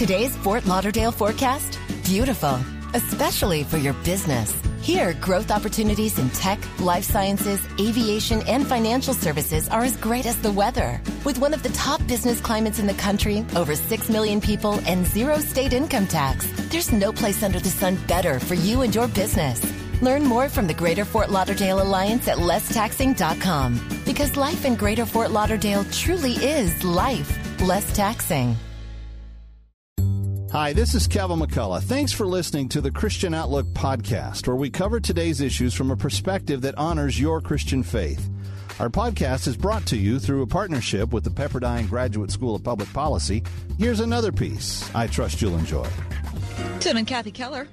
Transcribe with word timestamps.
Today's 0.00 0.34
Fort 0.34 0.64
Lauderdale 0.64 1.12
forecast? 1.12 1.78
Beautiful, 2.04 2.58
especially 2.94 3.64
for 3.64 3.76
your 3.76 3.92
business. 4.02 4.50
Here, 4.80 5.12
growth 5.20 5.50
opportunities 5.50 6.18
in 6.18 6.30
tech, 6.30 6.58
life 6.80 7.04
sciences, 7.04 7.62
aviation, 7.78 8.40
and 8.48 8.66
financial 8.66 9.12
services 9.12 9.68
are 9.68 9.82
as 9.84 9.98
great 9.98 10.24
as 10.24 10.40
the 10.40 10.52
weather. 10.52 11.02
With 11.22 11.38
one 11.38 11.52
of 11.52 11.62
the 11.62 11.68
top 11.74 12.00
business 12.06 12.40
climates 12.40 12.78
in 12.78 12.86
the 12.86 12.94
country, 12.94 13.44
over 13.54 13.76
6 13.76 14.08
million 14.08 14.40
people, 14.40 14.80
and 14.86 15.06
zero 15.06 15.36
state 15.36 15.74
income 15.74 16.06
tax, 16.06 16.50
there's 16.70 16.92
no 16.92 17.12
place 17.12 17.42
under 17.42 17.60
the 17.60 17.68
sun 17.68 17.96
better 18.08 18.40
for 18.40 18.54
you 18.54 18.80
and 18.80 18.94
your 18.94 19.08
business. 19.08 19.60
Learn 20.00 20.24
more 20.24 20.48
from 20.48 20.66
the 20.66 20.72
Greater 20.72 21.04
Fort 21.04 21.28
Lauderdale 21.28 21.82
Alliance 21.82 22.26
at 22.26 22.38
lesstaxing.com 22.38 24.00
because 24.06 24.38
life 24.38 24.64
in 24.64 24.76
Greater 24.76 25.04
Fort 25.04 25.30
Lauderdale 25.30 25.84
truly 25.92 26.36
is 26.36 26.84
life 26.84 27.30
less 27.60 27.94
taxing. 27.94 28.56
Hi, 30.52 30.72
this 30.72 30.96
is 30.96 31.06
Kevin 31.06 31.38
McCullough. 31.38 31.80
Thanks 31.80 32.10
for 32.10 32.26
listening 32.26 32.68
to 32.70 32.80
the 32.80 32.90
Christian 32.90 33.34
Outlook 33.34 33.66
podcast, 33.68 34.48
where 34.48 34.56
we 34.56 34.68
cover 34.68 34.98
today's 34.98 35.40
issues 35.40 35.74
from 35.74 35.92
a 35.92 35.96
perspective 35.96 36.62
that 36.62 36.76
honors 36.76 37.20
your 37.20 37.40
Christian 37.40 37.84
faith. 37.84 38.28
Our 38.80 38.88
podcast 38.88 39.46
is 39.46 39.56
brought 39.56 39.86
to 39.86 39.96
you 39.96 40.18
through 40.18 40.42
a 40.42 40.48
partnership 40.48 41.12
with 41.12 41.22
the 41.22 41.30
Pepperdine 41.30 41.88
Graduate 41.88 42.32
School 42.32 42.56
of 42.56 42.64
Public 42.64 42.92
Policy. 42.92 43.44
Here's 43.78 44.00
another 44.00 44.32
piece 44.32 44.92
I 44.92 45.06
trust 45.06 45.40
you'll 45.40 45.56
enjoy. 45.56 45.88
Tim 46.80 46.96
and 46.96 47.06
Kathy 47.06 47.30
Keller 47.30 47.68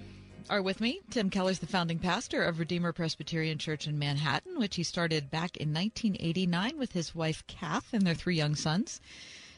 are 0.48 0.62
with 0.62 0.80
me. 0.80 1.02
Tim 1.09 1.32
Keller's 1.32 1.58
the 1.58 1.66
founding 1.66 1.98
pastor 1.98 2.44
of 2.44 2.59
Redeemer 2.59 2.94
Presbyterian 2.94 3.58
Church 3.58 3.88
in 3.88 3.98
Manhattan, 3.98 4.59
which 4.59 4.76
he 4.76 4.84
started 4.84 5.32
back 5.32 5.58
in 5.58 5.73
1989 5.73 6.78
with 6.78 6.92
his 6.92 7.16
wife 7.16 7.44
Kath 7.48 7.92
and 7.92 8.04
their 8.04 8.14
three 8.14 8.36
young 8.36 8.54
sons. 8.54 9.02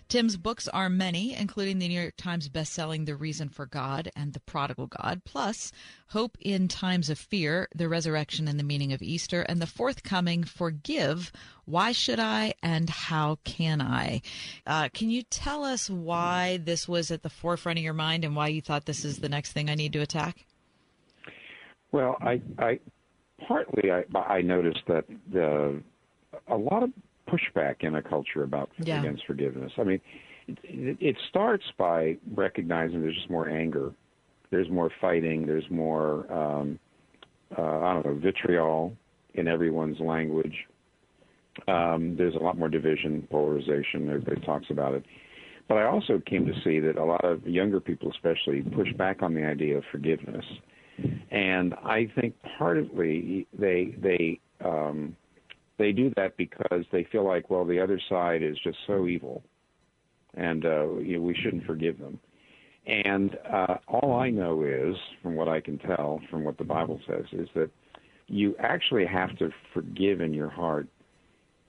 Tim's 0.09 0.38
books 0.38 0.68
are 0.68 0.90
many, 0.90 1.36
including 1.36 1.77
the 1.77 1.88
New 1.88 2.02
York 2.02 2.16
Times 2.18 2.49
bestselling 2.49 3.05
The 3.05 3.16
Reason 3.16 3.48
for 3.48 3.68
God 3.68 4.09
and 4.16 4.34
The 4.34 4.40
Prodigal 4.40 4.88
God, 4.88 5.22
plus 5.23 5.72
Hope 6.08 6.35
in 6.41 6.68
Times 6.68 7.12
of 7.12 7.20
Fear, 7.20 7.68
The 7.76 7.88
Resurrection 7.88 8.48
and 8.48 8.60
the 8.60 8.63
Meaning 8.63 8.91
of 8.91 9.04
Easter, 9.04 9.43
and 9.43 9.62
the 9.62 9.68
forthcoming 9.68 10.43
Forgive, 10.43 11.32
Why 11.66 11.91
Should 11.91 12.20
I 12.20 12.55
and 12.63 12.90
How 12.90 13.38
Can 13.43 13.84
I? 13.84 14.24
Uh, 14.66 14.90
can 14.91 15.12
you 15.12 15.21
tell 15.21 15.63
us 15.63 15.91
why 15.91 16.57
this 16.57 16.88
was 16.88 17.12
at 17.12 17.21
the 17.21 17.29
forefront 17.29 17.77
of 17.77 17.84
your 17.84 17.94
mind 17.94 18.26
and 18.26 18.35
why 18.35 18.48
you 18.48 18.62
thought 18.63 18.88
this 18.88 19.05
is 19.05 19.20
the 19.20 19.29
next 19.29 19.51
thing 19.51 19.70
I 19.70 19.76
need 19.76 19.94
to 19.94 20.01
attack? 20.01 20.44
Well, 21.91 22.18
I, 22.20 22.41
I 22.57 22.79
partly 23.48 23.91
I, 23.91 24.05
I 24.18 24.41
noticed 24.41 24.82
that 24.88 25.05
the, 25.32 25.84
a 26.48 26.57
lot 26.57 26.82
of 26.82 26.90
pushback 27.30 27.76
in 27.82 27.96
a 27.96 28.02
culture 28.02 28.44
about 28.44 28.70
yeah. 28.80 28.99
against 28.99 29.26
forgiveness. 29.26 29.72
I 29.77 29.84
mean, 29.84 30.02
it, 30.48 30.98
it 30.99 31.16
starts 31.30 31.66
by 31.77 32.18
recognizing 32.34 33.02
there's 33.02 33.16
just 33.16 33.30
more 33.30 33.49
anger, 33.49 33.94
there's 34.52 34.70
more 34.70 34.90
fighting, 34.99 35.46
there's 35.46 35.70
more 35.70 36.32
um, 36.32 36.80
uh, 37.57 37.62
I 37.62 37.94
don't 37.94 38.05
know 38.05 38.16
vitriol 38.16 38.94
in 39.34 39.48
everyone's 39.48 40.00
language. 40.00 40.55
Um, 41.68 42.16
there's 42.18 42.35
a 42.35 42.40
lot 42.40 42.57
more 42.57 42.70
division, 42.70 43.27
polarization. 43.30 44.10
Everybody 44.10 44.41
talks 44.41 44.68
about 44.70 44.94
it. 44.94 45.04
But 45.68 45.77
I 45.77 45.84
also 45.84 46.22
came 46.26 46.46
to 46.46 46.54
see 46.63 46.80
that 46.80 46.98
a 46.98 47.04
lot 47.04 47.24
of 47.24 47.46
younger 47.48 47.80
people, 47.80 48.12
especially, 48.12 48.62
push 48.62 48.91
back 48.94 49.22
on 49.22 49.35
the 49.35 49.44
idea 49.44 49.77
of 49.77 49.84
forgiveness, 49.91 50.46
and 51.32 51.76
I 51.76 52.10
think 52.20 52.34
partly 52.57 53.46
they 53.57 53.96
they 54.02 54.40
um, 54.66 55.16
they 55.80 55.91
do 55.91 56.12
that 56.18 56.38
because 56.38 56.85
they 56.91 57.08
feel 57.12 57.26
like, 57.26 57.49
well, 57.49 57.66
the 57.66 57.80
other 57.80 57.99
side 58.10 58.44
is 58.44 58.58
just 58.63 58.77
so 58.85 59.08
evil, 59.08 59.41
and 60.35 60.66
uh, 60.66 60.98
you 60.98 61.18
know, 61.18 61.24
we 61.24 61.35
shouldn't 61.41 61.66
forgive 61.66 61.98
them. 61.98 62.20
And 62.85 63.35
uh, 63.52 63.77
all 63.88 64.19
I 64.19 64.30
know 64.30 64.63
is, 64.63 64.96
from 65.24 65.35
what 65.35 65.47
I 65.47 65.62
can 65.62 65.80
tell, 65.80 66.19
from 66.30 66.44
what 66.44 66.57
the 66.57 66.63
Bible 66.63 67.00
says, 67.07 67.25
is 67.31 67.47
that 67.56 67.69
you 68.28 68.56
actually 68.59 69.06
have 69.06 69.35
to 69.40 69.50
forgive 69.74 70.22
in 70.22 70.34
your 70.34 70.50
heart 70.50 70.88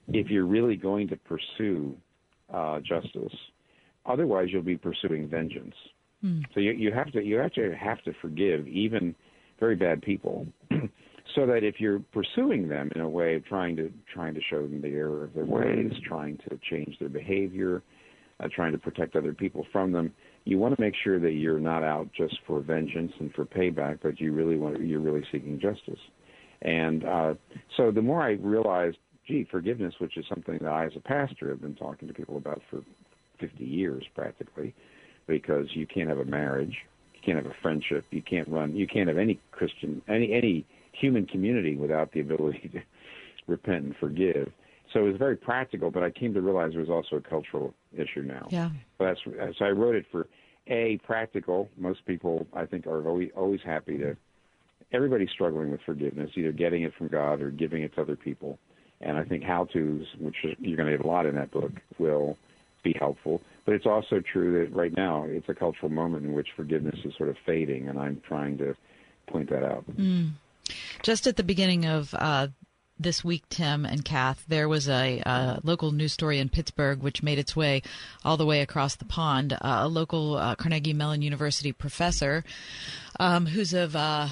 if 0.09 0.29
you're 0.29 0.45
really 0.45 0.75
going 0.75 1.07
to 1.07 1.15
pursue 1.15 1.95
uh, 2.53 2.79
justice. 2.79 3.33
Otherwise, 4.05 4.47
you'll 4.51 4.61
be 4.61 4.77
pursuing 4.77 5.27
vengeance. 5.27 5.75
Mm. 6.23 6.43
So 6.53 6.59
you, 6.59 6.71
you 6.71 6.91
have 6.91 7.11
to 7.13 7.23
you 7.23 7.41
actually 7.41 7.75
have 7.75 8.01
to 8.03 8.13
forgive 8.21 8.67
even 8.67 9.15
very 9.59 9.75
bad 9.75 10.01
people 10.01 10.47
so 11.35 11.45
that 11.45 11.63
if 11.63 11.79
you're 11.79 11.99
pursuing 12.11 12.67
them 12.67 12.89
in 12.95 13.01
a 13.01 13.09
way 13.09 13.35
of 13.35 13.45
trying 13.45 13.75
to 13.77 13.91
trying 14.13 14.33
to 14.33 14.41
show 14.49 14.61
them 14.61 14.81
the 14.81 14.89
error 14.89 15.23
of 15.23 15.33
their 15.33 15.45
ways, 15.45 15.91
trying 16.05 16.37
to 16.49 16.59
change 16.69 16.97
their 16.99 17.09
behavior, 17.09 17.81
uh, 18.39 18.47
trying 18.53 18.71
to 18.71 18.77
protect 18.77 19.15
other 19.15 19.33
people 19.33 19.65
from 19.71 19.91
them, 19.91 20.13
you 20.45 20.57
want 20.57 20.75
to 20.75 20.81
make 20.81 20.95
sure 21.03 21.19
that 21.19 21.31
you're 21.31 21.59
not 21.59 21.83
out 21.83 22.09
just 22.15 22.37
for 22.47 22.61
vengeance 22.61 23.11
and 23.19 23.33
for 23.33 23.45
payback, 23.45 23.99
but 24.01 24.19
you 24.19 24.33
really 24.33 24.57
want 24.57 24.79
you're 24.81 24.99
really 24.99 25.23
seeking 25.31 25.59
justice. 25.59 25.99
And 26.63 27.05
uh, 27.05 27.33
so 27.77 27.91
the 27.91 28.01
more 28.01 28.21
I 28.21 28.31
realized, 28.33 28.97
gee, 29.27 29.47
forgiveness, 29.49 29.93
which 29.99 30.17
is 30.17 30.25
something 30.29 30.59
that 30.61 30.69
I 30.69 30.85
as 30.85 30.93
a 30.95 30.99
pastor 30.99 31.49
have 31.49 31.61
been 31.61 31.75
talking 31.75 32.07
to 32.07 32.13
people 32.13 32.37
about 32.37 32.61
for 32.69 32.81
50 33.39 33.63
years 33.63 34.03
practically, 34.15 34.73
because 35.27 35.67
you 35.73 35.87
can't 35.87 36.09
have 36.09 36.19
a 36.19 36.25
marriage, 36.25 36.75
you 37.13 37.19
can't 37.25 37.37
have 37.37 37.51
a 37.51 37.55
friendship, 37.61 38.05
you 38.11 38.21
can't 38.21 38.47
run, 38.47 38.75
you 38.75 38.87
can't 38.87 39.07
have 39.07 39.17
any 39.17 39.39
Christian, 39.51 40.01
any 40.07 40.33
any 40.33 40.65
human 40.91 41.25
community 41.25 41.75
without 41.75 42.11
the 42.11 42.19
ability 42.19 42.69
to 42.73 42.81
repent 43.47 43.85
and 43.85 43.95
forgive. 43.99 44.51
So 44.93 44.99
it 45.01 45.09
was 45.09 45.17
very 45.17 45.37
practical, 45.37 45.89
but 45.89 46.03
I 46.03 46.11
came 46.11 46.33
to 46.33 46.41
realize 46.41 46.71
there 46.71 46.81
was 46.81 46.89
also 46.89 47.15
a 47.15 47.21
cultural 47.21 47.73
issue 47.93 48.23
now. 48.23 48.47
Yeah. 48.49 48.69
So 48.97 49.05
that's 49.05 49.19
so 49.57 49.65
I 49.65 49.69
wrote 49.69 49.95
it 49.95 50.05
for 50.11 50.27
a 50.67 50.97
practical. 51.05 51.69
Most 51.77 52.05
people, 52.05 52.45
I 52.53 52.65
think, 52.65 52.87
are 52.87 53.07
always 53.07 53.29
always 53.35 53.61
happy 53.63 53.97
to. 53.99 54.17
Everybody's 54.93 55.29
struggling 55.29 55.71
with 55.71 55.79
forgiveness, 55.85 56.31
either 56.35 56.51
getting 56.51 56.83
it 56.83 56.93
from 56.97 57.07
God 57.07 57.41
or 57.41 57.49
giving 57.49 57.81
it 57.81 57.95
to 57.95 58.01
other 58.01 58.17
people. 58.17 58.59
And 58.99 59.17
I 59.17 59.23
think 59.23 59.43
how 59.43 59.63
tos, 59.65 60.05
which 60.19 60.35
you're 60.59 60.75
going 60.75 60.91
to 60.91 60.97
get 60.97 61.05
a 61.05 61.07
lot 61.07 61.25
in 61.25 61.35
that 61.35 61.49
book, 61.49 61.71
will 61.97 62.37
be 62.83 62.93
helpful. 62.99 63.41
But 63.65 63.75
it's 63.75 63.85
also 63.85 64.21
true 64.21 64.65
that 64.65 64.75
right 64.75 64.95
now 64.95 65.25
it's 65.27 65.47
a 65.47 65.53
cultural 65.53 65.89
moment 65.89 66.25
in 66.25 66.33
which 66.33 66.49
forgiveness 66.55 66.99
is 67.05 67.13
sort 67.17 67.29
of 67.29 67.37
fading, 67.45 67.87
and 67.87 67.97
I'm 67.97 68.21
trying 68.27 68.57
to 68.57 68.75
point 69.27 69.49
that 69.49 69.63
out. 69.63 69.85
Mm. 69.89 70.31
Just 71.03 71.27
at 71.27 71.35
the 71.35 71.43
beginning 71.43 71.85
of 71.85 72.13
uh, 72.13 72.47
this 72.99 73.23
week, 73.23 73.43
Tim 73.49 73.85
and 73.85 74.05
Kath, 74.05 74.43
there 74.47 74.69
was 74.69 74.87
a, 74.87 75.59
local 75.63 75.91
news 75.91 76.13
story 76.13 76.39
in 76.39 76.49
Pittsburgh 76.49 77.01
which 77.01 77.23
made 77.23 77.39
its 77.39 77.55
way 77.55 77.81
all 78.23 78.37
the 78.37 78.45
way 78.45 78.61
across 78.61 78.95
the 78.95 79.05
pond. 79.05 79.53
Uh, 79.53 79.57
a 79.61 79.87
local 79.87 80.37
uh, 80.37 80.55
Carnegie 80.55 80.93
Mellon 80.93 81.21
University 81.21 81.71
professor, 81.71 82.43
um, 83.19 83.45
who's 83.45 83.73
of 83.73 83.95
uh, 83.95 84.27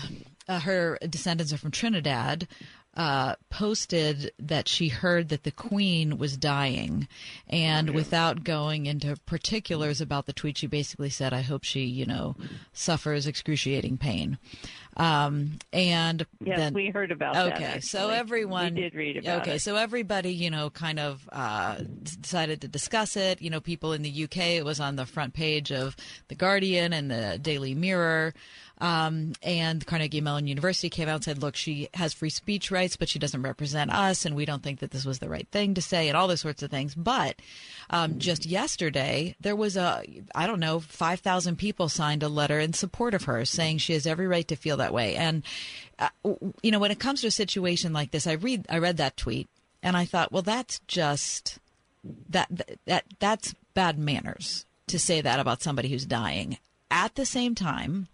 uh, 0.47 0.59
her 0.59 0.97
descendants 1.09 1.53
are 1.53 1.57
from 1.57 1.71
Trinidad, 1.71 2.47
uh, 2.95 3.35
posted 3.49 4.31
that 4.39 4.67
she 4.67 4.89
heard 4.89 5.29
that 5.29 5.43
the 5.43 5.51
Queen 5.51 6.17
was 6.17 6.35
dying, 6.35 7.07
and 7.47 7.91
without 7.91 8.43
going 8.43 8.87
into 8.87 9.15
particulars 9.25 10.01
about 10.01 10.25
the 10.25 10.33
tweet, 10.33 10.57
she 10.57 10.67
basically 10.67 11.09
said, 11.09 11.31
"I 11.31 11.41
hope 11.41 11.63
she, 11.63 11.81
you 11.85 12.05
know, 12.05 12.35
suffers 12.73 13.27
excruciating 13.27 13.99
pain." 13.99 14.37
Um, 14.97 15.59
and 15.71 16.25
yes, 16.43 16.57
then, 16.57 16.73
we 16.73 16.89
heard 16.89 17.11
about 17.11 17.35
okay, 17.35 17.49
that. 17.49 17.69
Okay, 17.69 17.79
so 17.79 18.09
everyone 18.09 18.75
we 18.75 18.81
did 18.81 18.95
read 18.95 19.17
about 19.17 19.41
okay, 19.41 19.55
it. 19.55 19.61
so 19.61 19.75
everybody, 19.75 20.33
you 20.33 20.49
know, 20.49 20.69
kind 20.69 20.99
of 20.99 21.27
uh, 21.31 21.77
decided 22.21 22.61
to 22.61 22.67
discuss 22.67 23.15
it. 23.15 23.41
You 23.41 23.49
know, 23.49 23.61
people 23.61 23.93
in 23.93 24.01
the 24.01 24.23
UK, 24.23 24.37
it 24.37 24.65
was 24.65 24.79
on 24.79 24.95
the 24.95 25.05
front 25.05 25.33
page 25.33 25.71
of 25.71 25.95
the 26.27 26.35
Guardian 26.35 26.91
and 26.91 27.09
the 27.09 27.39
Daily 27.41 27.75
Mirror. 27.75 28.33
Um, 28.81 29.33
and 29.43 29.85
Carnegie 29.85 30.21
Mellon 30.21 30.47
University 30.47 30.89
came 30.89 31.09
out 31.09 31.15
and 31.15 31.23
said, 31.23 31.41
look, 31.41 31.55
she 31.55 31.89
has 31.95 32.13
free 32.13 32.29
speech 32.29 32.71
rights, 32.71 32.95
but 32.95 33.09
she 33.09 33.19
doesn't 33.19 33.41
represent 33.41 33.91
us, 33.91 34.25
and 34.25 34.35
we 34.35 34.45
don't 34.45 34.63
think 34.63 34.79
that 34.79 34.91
this 34.91 35.05
was 35.05 35.19
the 35.19 35.27
right 35.27 35.47
thing 35.51 35.73
to 35.73 35.81
say, 35.81 36.07
and 36.07 36.15
all 36.15 36.29
those 36.29 36.39
sorts 36.41 36.63
of 36.63 36.71
things. 36.71 36.95
But 36.95 37.35
um, 37.89 38.19
just 38.19 38.45
yesterday, 38.45 39.35
there 39.41 39.55
was 39.55 39.75
a, 39.75 40.03
I 40.33 40.47
don't 40.47 40.61
know, 40.61 40.79
5,000 40.79 41.57
people 41.57 41.89
signed 41.89 42.23
a 42.23 42.29
letter 42.29 42.59
in 42.59 42.71
support 42.71 43.13
of 43.13 43.25
her 43.25 43.43
saying 43.43 43.79
she 43.79 43.93
has 43.93 44.07
every 44.07 44.27
right 44.27 44.47
to 44.47 44.55
feel 44.55 44.77
that 44.77 44.93
way. 44.93 45.15
And, 45.15 45.43
uh, 45.97 46.09
you 46.61 46.71
know, 46.71 46.79
when 46.79 46.91
it 46.91 46.99
comes 46.99 47.21
to 47.21 47.27
a 47.27 47.31
situation 47.31 47.91
like 47.91 48.11
this, 48.11 48.27
I 48.27 48.33
read, 48.33 48.65
I 48.69 48.77
read 48.77 48.97
that 48.97 49.17
tweet 49.17 49.49
and 49.83 49.97
I 49.97 50.05
thought, 50.05 50.31
well, 50.31 50.41
that's 50.41 50.79
just, 50.87 51.59
that, 52.29 52.49
that, 52.85 53.03
that's 53.19 53.55
bad 53.73 53.99
manners 53.99 54.65
to 54.87 54.97
say 54.99 55.19
that 55.19 55.39
about 55.39 55.61
somebody 55.61 55.89
who's 55.89 56.05
dying. 56.05 56.57
At 56.91 57.15
the 57.15 57.25
same 57.25 57.55
time, 57.55 58.07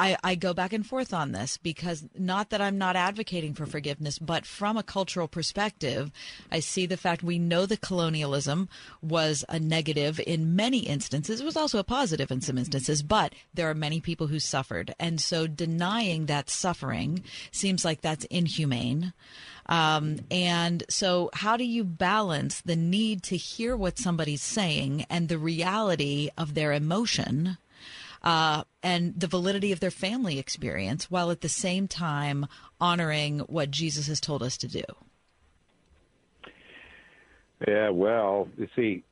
I, 0.00 0.16
I 0.24 0.34
go 0.34 0.54
back 0.54 0.72
and 0.72 0.86
forth 0.86 1.12
on 1.12 1.32
this 1.32 1.58
because 1.58 2.08
not 2.18 2.48
that 2.50 2.62
I'm 2.62 2.78
not 2.78 2.96
advocating 2.96 3.52
for 3.52 3.66
forgiveness, 3.66 4.18
but 4.18 4.46
from 4.46 4.78
a 4.78 4.82
cultural 4.82 5.28
perspective, 5.28 6.10
I 6.50 6.60
see 6.60 6.86
the 6.86 6.96
fact 6.96 7.22
we 7.22 7.38
know 7.38 7.66
that 7.66 7.82
colonialism 7.82 8.70
was 9.02 9.44
a 9.50 9.60
negative 9.60 10.18
in 10.26 10.56
many 10.56 10.78
instances. 10.78 11.42
It 11.42 11.44
was 11.44 11.56
also 11.56 11.78
a 11.78 11.84
positive 11.84 12.30
in 12.30 12.40
some 12.40 12.56
instances, 12.56 13.02
but 13.02 13.34
there 13.52 13.68
are 13.68 13.74
many 13.74 14.00
people 14.00 14.28
who 14.28 14.40
suffered. 14.40 14.94
And 14.98 15.20
so 15.20 15.46
denying 15.46 16.24
that 16.26 16.48
suffering 16.48 17.22
seems 17.52 17.84
like 17.84 18.00
that's 18.00 18.24
inhumane. 18.26 19.12
Um, 19.66 20.20
and 20.30 20.82
so, 20.88 21.28
how 21.34 21.58
do 21.58 21.64
you 21.64 21.84
balance 21.84 22.62
the 22.62 22.74
need 22.74 23.22
to 23.24 23.36
hear 23.36 23.76
what 23.76 23.98
somebody's 23.98 24.42
saying 24.42 25.04
and 25.10 25.28
the 25.28 25.38
reality 25.38 26.30
of 26.38 26.54
their 26.54 26.72
emotion? 26.72 27.58
Uh, 28.22 28.64
and 28.82 29.18
the 29.18 29.26
validity 29.26 29.72
of 29.72 29.80
their 29.80 29.90
family 29.90 30.38
experience, 30.38 31.10
while 31.10 31.30
at 31.30 31.40
the 31.40 31.48
same 31.48 31.88
time 31.88 32.46
honoring 32.80 33.40
what 33.40 33.70
Jesus 33.70 34.06
has 34.06 34.20
told 34.20 34.42
us 34.42 34.56
to 34.58 34.68
do. 34.68 34.84
Yeah, 37.66 37.90
well, 37.90 38.48
you 38.56 38.68
see, 38.74 39.04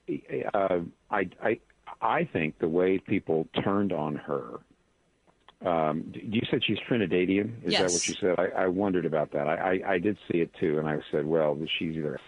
uh, 0.55 0.79
I, 1.11 1.29
I, 1.43 1.61
I 2.01 2.25
think 2.33 2.59
the 2.59 2.69
way 2.69 2.99
people 2.99 3.47
turned 3.63 3.93
on 3.93 4.17
her. 4.17 4.61
Um, 5.67 6.13
you 6.15 6.41
said 6.51 6.61
she's 6.65 6.79
Trinidadian. 6.89 7.65
Is 7.65 7.73
yes. 7.73 7.81
that 7.81 7.93
what 7.93 8.09
you 8.09 8.15
said? 8.21 8.53
I, 8.57 8.63
I 8.63 8.67
wondered 8.69 9.05
about 9.05 9.33
that. 9.33 9.49
I, 9.49 9.57
I, 9.57 9.93
I 9.95 9.99
did 9.99 10.17
see 10.31 10.39
it 10.39 10.51
too, 10.61 10.79
and 10.79 10.89
I 10.89 10.99
said, 11.11 11.27
well, 11.27 11.59
she's 11.79 11.97
either. 11.97 12.21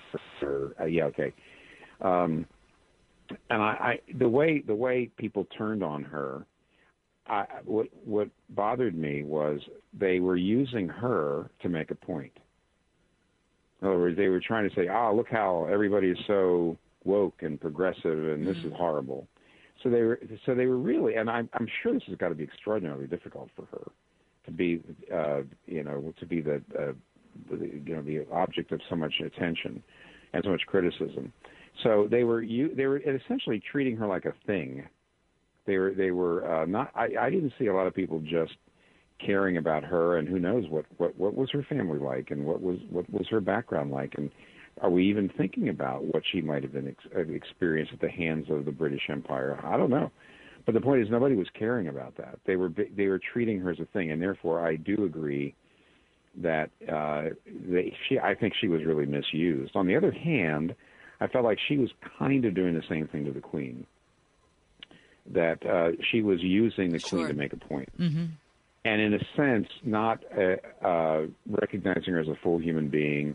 Or, 0.42 0.74
uh, 0.80 0.84
yeah, 0.84 1.04
okay. 1.04 1.32
Um, 2.00 2.44
and 3.48 3.62
I, 3.62 3.66
I, 3.66 4.00
the 4.12 4.28
way 4.28 4.62
the 4.66 4.74
way 4.74 5.10
people 5.16 5.46
turned 5.56 5.84
on 5.84 6.02
her, 6.02 6.44
I, 7.30 7.46
what 7.64 7.86
what 8.04 8.28
bothered 8.50 8.96
me 8.96 9.22
was 9.22 9.60
they 9.98 10.20
were 10.20 10.36
using 10.36 10.88
her 10.88 11.50
to 11.62 11.68
make 11.68 11.90
a 11.90 11.94
point. 11.94 12.32
In 13.80 13.88
other 13.88 13.98
words, 13.98 14.16
they 14.16 14.28
were 14.28 14.40
trying 14.40 14.68
to 14.68 14.74
say, 14.74 14.88
"Ah, 14.88 15.10
look 15.10 15.28
how 15.30 15.66
everybody 15.70 16.10
is 16.10 16.18
so 16.26 16.76
woke 17.04 17.42
and 17.42 17.60
progressive, 17.60 18.28
and 18.28 18.46
this 18.46 18.56
mm-hmm. 18.56 18.68
is 18.68 18.74
horrible." 18.76 19.26
So 19.82 19.88
they 19.88 20.02
were, 20.02 20.20
so 20.44 20.54
they 20.54 20.66
were 20.66 20.76
really, 20.76 21.14
and 21.14 21.30
I'm, 21.30 21.48
I'm 21.54 21.66
sure 21.82 21.94
this 21.94 22.02
has 22.08 22.16
got 22.16 22.28
to 22.28 22.34
be 22.34 22.44
extraordinarily 22.44 23.06
difficult 23.06 23.48
for 23.56 23.64
her 23.66 23.90
to 24.44 24.50
be, 24.50 24.82
uh, 25.14 25.40
you 25.66 25.82
know, 25.82 26.12
to 26.18 26.26
be 26.26 26.40
the, 26.40 26.56
uh, 26.78 26.92
the, 27.50 27.80
you 27.86 27.96
know, 27.96 28.02
the 28.02 28.26
object 28.32 28.72
of 28.72 28.80
so 28.90 28.96
much 28.96 29.14
attention 29.24 29.82
and 30.32 30.44
so 30.44 30.50
much 30.50 30.62
criticism. 30.66 31.32
So 31.82 32.08
they 32.10 32.24
were, 32.24 32.42
you, 32.42 32.74
they 32.74 32.86
were 32.86 32.98
essentially 32.98 33.62
treating 33.70 33.96
her 33.96 34.06
like 34.06 34.26
a 34.26 34.34
thing. 34.46 34.86
They 35.70 35.78
were, 35.78 35.94
they 35.94 36.10
were 36.10 36.62
uh, 36.62 36.66
not. 36.66 36.90
I, 36.96 37.10
I 37.20 37.30
didn't 37.30 37.52
see 37.56 37.66
a 37.66 37.72
lot 37.72 37.86
of 37.86 37.94
people 37.94 38.18
just 38.18 38.54
caring 39.24 39.56
about 39.56 39.84
her, 39.84 40.18
and 40.18 40.26
who 40.26 40.40
knows 40.40 40.64
what, 40.68 40.84
what, 40.96 41.16
what 41.16 41.36
was 41.36 41.48
her 41.52 41.64
family 41.68 42.00
like, 42.00 42.32
and 42.32 42.44
what 42.44 42.60
was, 42.60 42.78
what 42.90 43.08
was 43.08 43.28
her 43.30 43.40
background 43.40 43.92
like, 43.92 44.14
and 44.16 44.32
are 44.80 44.90
we 44.90 45.08
even 45.08 45.30
thinking 45.38 45.68
about 45.68 46.02
what 46.02 46.24
she 46.32 46.40
might 46.40 46.64
have 46.64 46.72
been 46.72 46.88
ex- 46.88 47.14
uh, 47.16 47.20
experienced 47.20 47.92
at 47.92 48.00
the 48.00 48.10
hands 48.10 48.46
of 48.50 48.64
the 48.64 48.72
British 48.72 49.02
Empire? 49.08 49.60
I 49.62 49.76
don't 49.76 49.90
know. 49.90 50.10
But 50.66 50.74
the 50.74 50.80
point 50.80 51.02
is, 51.02 51.08
nobody 51.08 51.36
was 51.36 51.46
caring 51.56 51.86
about 51.86 52.16
that. 52.16 52.40
They 52.46 52.56
were 52.56 52.72
they 52.96 53.06
were 53.06 53.20
treating 53.32 53.60
her 53.60 53.70
as 53.70 53.78
a 53.78 53.86
thing, 53.92 54.10
and 54.10 54.20
therefore, 54.20 54.66
I 54.66 54.74
do 54.74 55.04
agree 55.04 55.54
that 56.42 56.70
uh, 56.92 57.26
they, 57.46 57.96
she. 58.08 58.18
I 58.18 58.34
think 58.34 58.54
she 58.60 58.66
was 58.66 58.80
really 58.84 59.06
misused. 59.06 59.76
On 59.76 59.86
the 59.86 59.94
other 59.94 60.10
hand, 60.10 60.74
I 61.20 61.28
felt 61.28 61.44
like 61.44 61.58
she 61.68 61.76
was 61.76 61.90
kind 62.18 62.44
of 62.44 62.56
doing 62.56 62.74
the 62.74 62.82
same 62.88 63.06
thing 63.06 63.24
to 63.26 63.32
the 63.32 63.40
Queen. 63.40 63.86
That 65.32 65.64
uh, 65.64 65.90
she 66.10 66.22
was 66.22 66.40
using 66.42 66.90
the 66.90 66.98
sure. 66.98 67.20
Queen 67.20 67.28
to 67.28 67.34
make 67.34 67.52
a 67.52 67.56
point. 67.56 67.88
Mm-hmm. 67.98 68.24
and 68.84 69.00
in 69.00 69.14
a 69.14 69.18
sense, 69.36 69.68
not 69.84 70.22
uh, 70.36 70.86
uh, 70.86 71.26
recognizing 71.48 72.14
her 72.14 72.20
as 72.20 72.28
a 72.28 72.36
full 72.42 72.58
human 72.58 72.88
being 72.88 73.34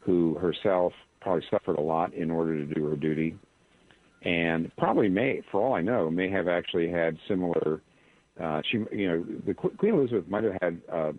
who 0.00 0.34
herself 0.34 0.92
probably 1.20 1.44
suffered 1.50 1.78
a 1.78 1.80
lot 1.80 2.12
in 2.14 2.30
order 2.30 2.58
to 2.64 2.74
do 2.74 2.84
her 2.84 2.96
duty, 2.96 3.34
and 4.22 4.70
probably 4.76 5.08
may, 5.08 5.42
for 5.50 5.60
all 5.60 5.74
I 5.74 5.80
know, 5.80 6.10
may 6.10 6.30
have 6.30 6.48
actually 6.48 6.90
had 6.90 7.18
similar. 7.28 7.82
Uh, 8.42 8.60
she, 8.70 8.78
you 8.92 9.08
know, 9.08 9.24
the 9.46 9.54
Queen 9.54 9.94
Elizabeth 9.94 10.28
might 10.28 10.44
have 10.44 10.56
had 10.60 10.80
uh, 10.92 11.12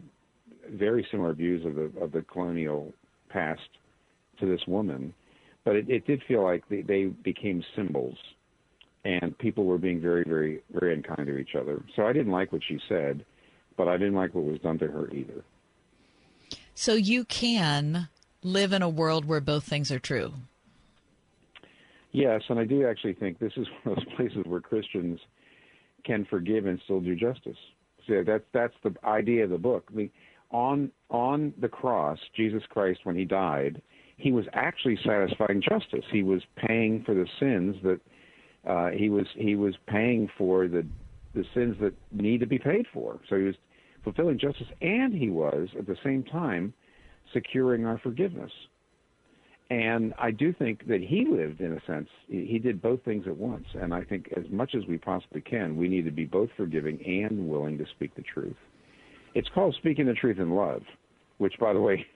very 0.69 1.05
similar 1.11 1.33
views 1.33 1.65
of 1.65 1.75
the 1.75 1.91
of 2.01 2.11
the 2.11 2.21
colonial 2.23 2.93
past 3.29 3.61
to 4.39 4.45
this 4.45 4.61
woman, 4.67 5.13
but 5.63 5.75
it, 5.75 5.89
it 5.89 6.05
did 6.05 6.21
feel 6.27 6.43
like 6.43 6.67
they, 6.69 6.81
they 6.81 7.05
became 7.05 7.63
symbols, 7.75 8.17
and 9.05 9.37
people 9.37 9.65
were 9.65 9.77
being 9.77 10.01
very, 10.01 10.23
very, 10.23 10.61
very 10.73 10.93
unkind 10.93 11.27
to 11.27 11.37
each 11.37 11.55
other. 11.55 11.81
So 11.95 12.05
I 12.05 12.11
didn't 12.11 12.31
like 12.31 12.51
what 12.51 12.63
she 12.67 12.79
said, 12.89 13.23
but 13.77 13.87
I 13.87 13.97
didn't 13.97 14.15
like 14.15 14.33
what 14.33 14.43
was 14.43 14.59
done 14.59 14.79
to 14.79 14.87
her 14.87 15.09
either. 15.11 15.45
So 16.73 16.95
you 16.95 17.23
can 17.23 18.09
live 18.43 18.73
in 18.73 18.81
a 18.81 18.89
world 18.89 19.25
where 19.25 19.39
both 19.39 19.63
things 19.63 19.91
are 19.91 19.99
true. 19.99 20.33
Yes, 22.11 22.41
and 22.49 22.59
I 22.59 22.65
do 22.65 22.87
actually 22.87 23.13
think 23.13 23.39
this 23.39 23.53
is 23.55 23.67
one 23.83 23.97
of 23.97 24.03
those 24.03 24.15
places 24.15 24.43
where 24.45 24.59
Christians 24.59 25.19
can 26.03 26.25
forgive 26.25 26.65
and 26.65 26.81
still 26.83 26.99
do 26.99 27.15
justice. 27.15 27.57
So 28.07 28.23
that's 28.25 28.43
that's 28.53 28.75
the 28.83 28.93
idea 29.03 29.43
of 29.43 29.49
the 29.49 29.57
book. 29.57 29.85
I 29.91 29.95
mean, 29.95 30.11
on 30.51 30.91
on 31.09 31.53
the 31.59 31.67
cross, 31.67 32.19
Jesus 32.35 32.63
Christ, 32.69 33.01
when 33.03 33.15
he 33.15 33.25
died, 33.25 33.81
he 34.17 34.31
was 34.31 34.45
actually 34.53 34.97
satisfying 35.03 35.61
justice. 35.61 36.05
He 36.11 36.23
was 36.23 36.41
paying 36.55 37.03
for 37.03 37.13
the 37.15 37.27
sins 37.39 37.75
that 37.83 37.99
uh, 38.67 38.89
he 38.89 39.09
was 39.09 39.27
he 39.35 39.55
was 39.55 39.75
paying 39.87 40.29
for 40.37 40.67
the 40.67 40.85
the 41.33 41.43
sins 41.53 41.75
that 41.81 41.93
need 42.11 42.39
to 42.39 42.47
be 42.47 42.57
paid 42.57 42.85
for. 42.93 43.19
So 43.29 43.37
he 43.37 43.43
was 43.43 43.55
fulfilling 44.03 44.39
justice, 44.39 44.67
and 44.81 45.13
he 45.13 45.29
was 45.29 45.67
at 45.77 45.85
the 45.85 45.97
same 46.03 46.23
time 46.23 46.73
securing 47.33 47.85
our 47.85 47.97
forgiveness. 47.99 48.51
And 49.69 50.13
I 50.19 50.29
do 50.29 50.53
think 50.53 50.87
that 50.87 51.01
he 51.01 51.25
lived, 51.25 51.59
in 51.59 51.73
a 51.73 51.81
sense, 51.87 52.07
he 52.27 52.59
did 52.59 52.81
both 52.81 53.03
things 53.03 53.25
at 53.25 53.35
once. 53.35 53.65
And 53.73 53.93
I 53.95 54.03
think 54.03 54.29
as 54.37 54.43
much 54.51 54.75
as 54.75 54.85
we 54.87 54.99
possibly 54.99 55.41
can, 55.41 55.75
we 55.75 55.87
need 55.87 56.05
to 56.05 56.11
be 56.11 56.25
both 56.25 56.49
forgiving 56.55 57.03
and 57.03 57.49
willing 57.49 57.77
to 57.79 57.85
speak 57.95 58.15
the 58.15 58.21
truth. 58.21 58.55
It's 59.33 59.49
called 59.55 59.75
speaking 59.79 60.05
the 60.05 60.13
truth 60.13 60.37
in 60.37 60.51
love, 60.51 60.83
which, 61.39 61.55
by 61.59 61.73
the 61.73 61.81
way, 61.81 62.05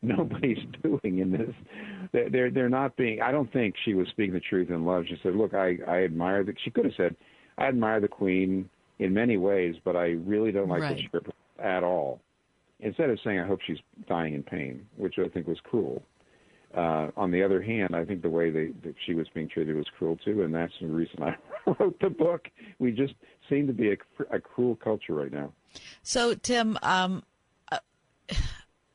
nobody's 0.16 0.64
doing 0.82 1.18
in 1.18 1.30
this. 1.30 2.30
They're 2.32 2.50
they're 2.50 2.68
not 2.68 2.96
being. 2.96 3.20
I 3.20 3.32
don't 3.32 3.52
think 3.52 3.74
she 3.84 3.94
was 3.94 4.08
speaking 4.08 4.34
the 4.34 4.40
truth 4.40 4.70
in 4.70 4.84
love. 4.84 5.04
She 5.08 5.18
said, 5.22 5.34
"Look, 5.34 5.54
I 5.54 5.78
I 5.86 6.04
admire 6.04 6.44
the." 6.44 6.54
She 6.64 6.70
could 6.70 6.84
have 6.86 6.94
said, 6.96 7.16
"I 7.58 7.66
admire 7.66 8.00
the 8.00 8.08
Queen 8.08 8.68
in 8.98 9.14
many 9.14 9.36
ways, 9.36 9.76
but 9.84 9.96
I 9.96 10.12
really 10.24 10.52
don't 10.52 10.68
like 10.68 10.82
right. 10.82 10.96
the 10.96 11.02
script 11.04 11.30
at 11.58 11.84
all." 11.84 12.20
instead 12.82 13.10
of 13.10 13.18
saying, 13.24 13.38
I 13.38 13.46
hope 13.46 13.60
she's 13.66 13.78
dying 14.08 14.34
in 14.34 14.42
pain, 14.42 14.86
which 14.96 15.16
I 15.18 15.28
think 15.28 15.46
was 15.46 15.58
cruel. 15.62 16.02
Uh, 16.76 17.08
on 17.16 17.32
the 17.32 17.42
other 17.42 17.60
hand, 17.60 17.96
I 17.96 18.04
think 18.04 18.22
the 18.22 18.30
way 18.30 18.50
they, 18.50 18.68
that 18.84 18.94
she 19.04 19.14
was 19.14 19.26
being 19.34 19.48
treated 19.48 19.74
was 19.74 19.86
cruel 19.98 20.16
too, 20.24 20.42
and 20.42 20.54
that's 20.54 20.72
the 20.80 20.86
reason 20.86 21.22
I 21.22 21.34
wrote 21.78 21.98
the 22.00 22.10
book. 22.10 22.48
We 22.78 22.92
just 22.92 23.14
seem 23.48 23.66
to 23.66 23.72
be 23.72 23.90
a, 23.90 23.96
a 24.30 24.40
cruel 24.40 24.76
culture 24.76 25.14
right 25.14 25.32
now. 25.32 25.52
So, 26.02 26.34
Tim, 26.34 26.78
um, 26.82 27.24
uh, 27.72 27.78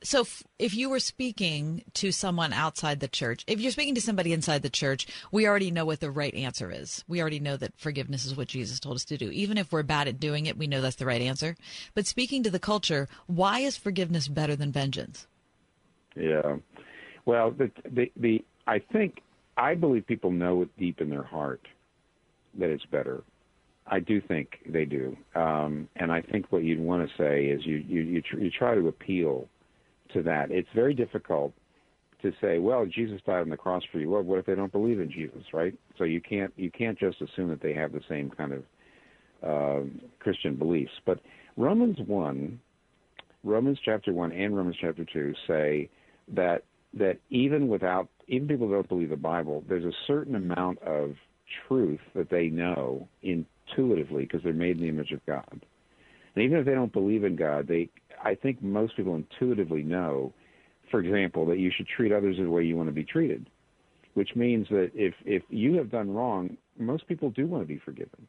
so 0.06 0.20
f- 0.20 0.44
if 0.58 0.74
you 0.74 0.88
were 0.88 1.00
speaking 1.00 1.82
to 1.94 2.12
someone 2.12 2.52
outside 2.52 3.00
the 3.00 3.08
church, 3.08 3.44
if 3.48 3.60
you're 3.60 3.72
speaking 3.72 3.96
to 3.96 4.00
somebody 4.00 4.32
inside 4.32 4.62
the 4.62 4.70
church, 4.70 5.06
we 5.32 5.48
already 5.48 5.72
know 5.72 5.84
what 5.84 5.98
the 5.98 6.12
right 6.12 6.34
answer 6.34 6.70
is. 6.70 7.04
We 7.08 7.20
already 7.20 7.40
know 7.40 7.56
that 7.56 7.76
forgiveness 7.76 8.24
is 8.24 8.36
what 8.36 8.46
Jesus 8.46 8.78
told 8.78 8.94
us 8.94 9.04
to 9.06 9.18
do. 9.18 9.30
Even 9.30 9.58
if 9.58 9.72
we're 9.72 9.82
bad 9.82 10.06
at 10.06 10.20
doing 10.20 10.46
it, 10.46 10.56
we 10.56 10.68
know 10.68 10.80
that's 10.80 10.96
the 10.96 11.06
right 11.06 11.20
answer. 11.20 11.56
But 11.94 12.06
speaking 12.06 12.44
to 12.44 12.50
the 12.50 12.60
culture, 12.60 13.08
why 13.26 13.60
is 13.60 13.76
forgiveness 13.76 14.28
better 14.28 14.54
than 14.54 14.70
vengeance? 14.70 15.26
Yeah. 16.14 16.56
Well, 17.24 17.50
the 17.50 17.70
the, 17.84 18.12
the 18.16 18.44
I 18.68 18.78
think 18.78 19.22
I 19.56 19.74
believe 19.74 20.06
people 20.06 20.30
know 20.30 20.62
it 20.62 20.68
deep 20.78 21.00
in 21.00 21.10
their 21.10 21.24
heart 21.24 21.66
that 22.58 22.70
it's 22.70 22.86
better. 22.86 23.24
I 23.88 24.00
do 24.00 24.20
think 24.20 24.58
they 24.66 24.84
do, 24.84 25.16
um, 25.34 25.88
and 25.96 26.10
I 26.10 26.20
think 26.20 26.46
what 26.50 26.62
you'd 26.62 26.80
want 26.80 27.08
to 27.08 27.16
say 27.16 27.46
is 27.46 27.66
you 27.66 27.76
you 27.76 28.02
you, 28.02 28.22
tr- 28.22 28.38
you 28.38 28.50
try 28.50 28.74
to 28.74 28.88
appeal 28.88 29.48
to 30.16 30.22
that. 30.22 30.50
It's 30.50 30.68
very 30.74 30.94
difficult 30.94 31.52
to 32.22 32.32
say, 32.40 32.58
well, 32.58 32.86
Jesus 32.86 33.20
died 33.26 33.40
on 33.40 33.50
the 33.50 33.56
cross 33.56 33.82
for 33.92 33.98
you. 33.98 34.10
Well, 34.10 34.22
what 34.22 34.38
if 34.38 34.46
they 34.46 34.54
don't 34.54 34.72
believe 34.72 35.00
in 35.00 35.10
Jesus, 35.10 35.42
right? 35.52 35.74
So 35.98 36.04
you 36.04 36.20
can't 36.20 36.52
you 36.56 36.70
can't 36.70 36.98
just 36.98 37.20
assume 37.20 37.48
that 37.50 37.62
they 37.62 37.74
have 37.74 37.92
the 37.92 38.00
same 38.08 38.30
kind 38.30 38.52
of 38.52 38.62
uh, 39.42 39.88
Christian 40.18 40.56
beliefs. 40.56 40.92
But 41.04 41.20
Romans 41.56 41.98
one, 42.06 42.58
Romans 43.44 43.78
chapter 43.84 44.12
one, 44.12 44.32
and 44.32 44.56
Romans 44.56 44.76
chapter 44.80 45.04
two 45.04 45.34
say 45.46 45.88
that 46.34 46.62
that 46.94 47.18
even 47.30 47.68
without 47.68 48.08
even 48.28 48.48
people 48.48 48.66
who 48.66 48.74
don't 48.74 48.88
believe 48.88 49.10
the 49.10 49.16
Bible, 49.16 49.62
there's 49.68 49.84
a 49.84 49.96
certain 50.06 50.34
amount 50.34 50.78
of 50.82 51.14
truth 51.68 52.00
that 52.14 52.30
they 52.30 52.48
know 52.48 53.06
intuitively 53.22 54.22
because 54.22 54.42
they're 54.42 54.52
made 54.52 54.76
in 54.78 54.82
the 54.82 54.88
image 54.88 55.12
of 55.12 55.24
God. 55.26 55.64
And 56.34 56.44
even 56.44 56.58
if 56.58 56.66
they 56.66 56.74
don't 56.74 56.92
believe 56.92 57.24
in 57.24 57.36
God, 57.36 57.68
they 57.68 57.88
I 58.22 58.34
think 58.34 58.62
most 58.62 58.96
people 58.96 59.14
intuitively 59.14 59.82
know, 59.82 60.32
for 60.90 61.00
example, 61.00 61.46
that 61.46 61.58
you 61.58 61.70
should 61.74 61.86
treat 61.88 62.12
others 62.12 62.36
the 62.38 62.48
way 62.48 62.64
you 62.64 62.76
want 62.76 62.88
to 62.88 62.94
be 62.94 63.04
treated, 63.04 63.48
which 64.14 64.34
means 64.34 64.66
that 64.70 64.90
if 64.94 65.14
if 65.24 65.42
you 65.48 65.76
have 65.76 65.90
done 65.90 66.12
wrong, 66.12 66.56
most 66.78 67.06
people 67.06 67.30
do 67.30 67.46
want 67.46 67.62
to 67.62 67.66
be 67.66 67.78
forgiven, 67.84 68.26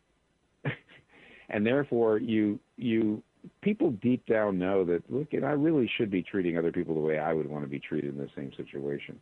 and 1.50 1.66
therefore 1.66 2.18
you 2.18 2.60
you 2.78 3.22
people 3.62 3.92
deep 3.92 4.26
down 4.26 4.58
know 4.60 4.84
that 4.86 5.04
look, 5.10 5.34
and 5.34 5.46
I 5.46 5.52
really 5.52 5.90
should 5.98 6.12
be 6.12 6.24
treating 6.24 6.58
other 6.58 6.72
people 6.72 6.94
the 6.94 7.02
way 7.02 7.20
I 7.20 7.34
would 7.34 7.50
want 7.50 7.64
to 7.64 7.70
be 7.70 7.80
treated 7.80 8.14
in 8.14 8.18
the 8.18 8.30
same 8.36 8.52
situation. 8.58 9.20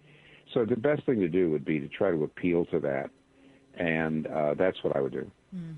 So 0.54 0.66
the 0.66 0.76
best 0.76 1.06
thing 1.06 1.20
to 1.20 1.28
do 1.28 1.50
would 1.52 1.66
be 1.66 1.80
to 1.80 1.88
try 1.88 2.12
to 2.12 2.24
appeal 2.24 2.66
to 2.66 2.80
that, 2.80 3.10
and 3.76 4.28
uh, 4.28 4.54
that's 4.54 4.84
what 4.84 4.96
I 4.96 5.02
would 5.02 5.14
do. 5.14 5.32
Mm. 5.56 5.76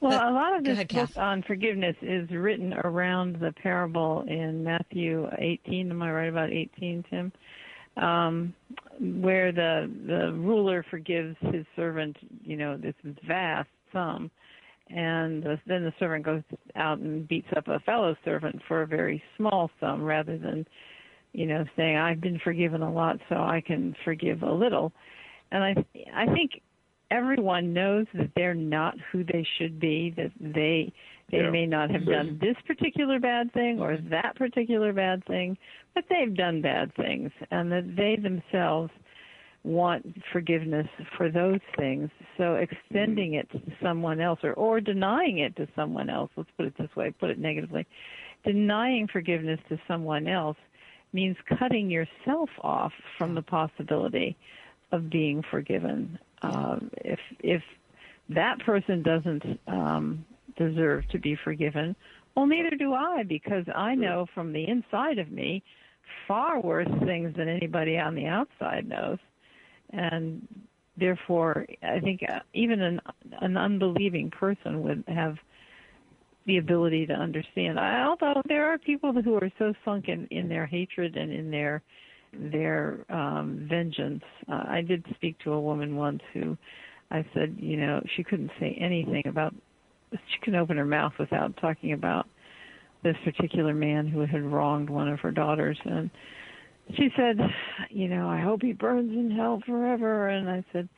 Well, 0.00 0.30
a 0.30 0.32
lot 0.32 0.56
of 0.56 0.64
this 0.64 0.74
ahead, 0.74 0.88
book 0.88 1.08
Kath. 1.08 1.18
on 1.18 1.42
forgiveness 1.42 1.96
is 2.02 2.30
written 2.30 2.72
around 2.72 3.36
the 3.40 3.52
parable 3.52 4.24
in 4.28 4.62
Matthew 4.62 5.28
18. 5.36 5.90
Am 5.90 6.02
I 6.02 6.12
right 6.12 6.28
about 6.28 6.50
18, 6.50 7.04
Tim? 7.10 7.32
Um, 7.96 8.54
where 9.00 9.50
the 9.50 9.90
the 10.06 10.32
ruler 10.34 10.84
forgives 10.88 11.36
his 11.52 11.66
servant, 11.74 12.16
you 12.44 12.56
know, 12.56 12.76
this 12.76 12.94
vast 13.26 13.68
sum, 13.92 14.30
and 14.90 15.42
the, 15.42 15.58
then 15.66 15.84
the 15.84 15.92
servant 15.98 16.24
goes 16.24 16.42
out 16.76 16.98
and 16.98 17.26
beats 17.26 17.48
up 17.56 17.66
a 17.66 17.80
fellow 17.80 18.16
servant 18.24 18.60
for 18.68 18.82
a 18.82 18.86
very 18.86 19.22
small 19.36 19.70
sum 19.80 20.02
rather 20.02 20.38
than 20.38 20.66
you 21.32 21.46
know 21.46 21.64
saying 21.76 21.96
I've 21.96 22.20
been 22.20 22.38
forgiven 22.38 22.82
a 22.82 22.92
lot 22.92 23.18
so 23.28 23.36
I 23.36 23.62
can 23.66 23.94
forgive 24.04 24.42
a 24.42 24.52
little 24.52 24.92
and 25.50 25.62
I 25.62 25.74
I 26.14 26.26
think 26.26 26.62
everyone 27.10 27.72
knows 27.72 28.06
that 28.14 28.30
they're 28.36 28.54
not 28.54 28.94
who 29.10 29.24
they 29.24 29.46
should 29.58 29.80
be 29.80 30.12
that 30.16 30.32
they 30.40 30.92
they 31.30 31.38
yeah. 31.38 31.50
may 31.50 31.66
not 31.66 31.90
have 31.90 32.06
done 32.06 32.38
this 32.40 32.56
particular 32.66 33.18
bad 33.18 33.52
thing 33.52 33.80
or 33.80 33.98
that 34.10 34.34
particular 34.36 34.92
bad 34.92 35.24
thing 35.26 35.56
but 35.94 36.04
they've 36.08 36.34
done 36.34 36.62
bad 36.62 36.94
things 36.96 37.30
and 37.50 37.70
that 37.70 37.96
they 37.96 38.16
themselves 38.16 38.90
want 39.64 40.04
forgiveness 40.32 40.86
for 41.16 41.30
those 41.30 41.60
things. 41.76 42.10
So 42.36 42.54
extending 42.54 43.34
it 43.34 43.50
to 43.50 43.60
someone 43.82 44.20
else 44.20 44.38
or, 44.42 44.54
or 44.54 44.80
denying 44.80 45.38
it 45.38 45.56
to 45.56 45.68
someone 45.74 46.08
else, 46.08 46.30
let's 46.36 46.50
put 46.56 46.66
it 46.66 46.74
this 46.78 46.88
way, 46.96 47.12
put 47.18 47.30
it 47.30 47.38
negatively, 47.38 47.86
denying 48.44 49.08
forgiveness 49.08 49.60
to 49.68 49.78
someone 49.86 50.26
else 50.26 50.56
means 51.12 51.36
cutting 51.58 51.90
yourself 51.90 52.48
off 52.62 52.92
from 53.18 53.34
the 53.34 53.42
possibility 53.42 54.36
of 54.92 55.10
being 55.10 55.42
forgiven. 55.50 56.18
Um, 56.42 56.90
if 56.98 57.18
if 57.40 57.62
that 58.30 58.58
person 58.60 59.02
doesn't 59.02 59.60
um, 59.66 60.24
deserve 60.56 61.08
to 61.08 61.18
be 61.18 61.36
forgiven, 61.42 61.96
well, 62.36 62.46
neither 62.46 62.76
do 62.76 62.92
I, 62.94 63.24
because 63.24 63.64
I 63.74 63.94
know 63.94 64.26
from 64.34 64.52
the 64.52 64.68
inside 64.68 65.18
of 65.18 65.30
me 65.30 65.62
far 66.26 66.60
worse 66.60 66.88
things 67.04 67.34
than 67.36 67.48
anybody 67.48 67.98
on 67.98 68.14
the 68.14 68.26
outside 68.26 68.88
knows. 68.88 69.18
And 69.90 70.46
therefore, 70.96 71.66
I 71.82 72.00
think 72.00 72.22
uh, 72.28 72.40
even 72.54 72.80
an 72.80 73.00
an 73.40 73.56
unbelieving 73.56 74.30
person 74.30 74.82
would 74.82 75.04
have 75.08 75.36
the 76.46 76.58
ability 76.58 77.06
to 77.06 77.12
understand. 77.12 77.78
I, 77.78 78.04
although 78.04 78.42
there 78.46 78.72
are 78.72 78.78
people 78.78 79.12
who 79.12 79.34
are 79.34 79.50
so 79.58 79.74
sunk 79.84 80.08
in, 80.08 80.26
in 80.30 80.48
their 80.48 80.66
hatred 80.66 81.16
and 81.16 81.32
in 81.32 81.50
their 81.50 81.82
their 82.32 83.04
um, 83.10 83.66
vengeance. 83.68 84.24
Uh, 84.50 84.64
I 84.68 84.82
did 84.82 85.04
speak 85.14 85.38
to 85.40 85.52
a 85.52 85.60
woman 85.60 85.96
once 85.96 86.20
who 86.32 86.56
I 87.10 87.24
said, 87.34 87.56
you 87.58 87.76
know, 87.76 88.02
she 88.16 88.24
couldn't 88.24 88.50
say 88.60 88.76
anything 88.80 89.22
about. 89.26 89.54
She 90.12 90.38
couldn't 90.42 90.60
open 90.60 90.76
her 90.76 90.86
mouth 90.86 91.12
without 91.18 91.56
talking 91.58 91.92
about 91.92 92.26
this 93.02 93.16
particular 93.24 93.74
man 93.74 94.08
who 94.08 94.20
had 94.20 94.42
wronged 94.42 94.90
one 94.90 95.08
of 95.08 95.20
her 95.20 95.30
daughters, 95.30 95.78
and 95.84 96.10
she 96.96 97.10
said, 97.16 97.38
you 97.90 98.08
know, 98.08 98.28
I 98.28 98.40
hope 98.40 98.62
he 98.62 98.72
burns 98.72 99.12
in 99.12 99.30
hell 99.30 99.62
forever. 99.66 100.28
And 100.28 100.48
I 100.48 100.64
said, 100.72 100.88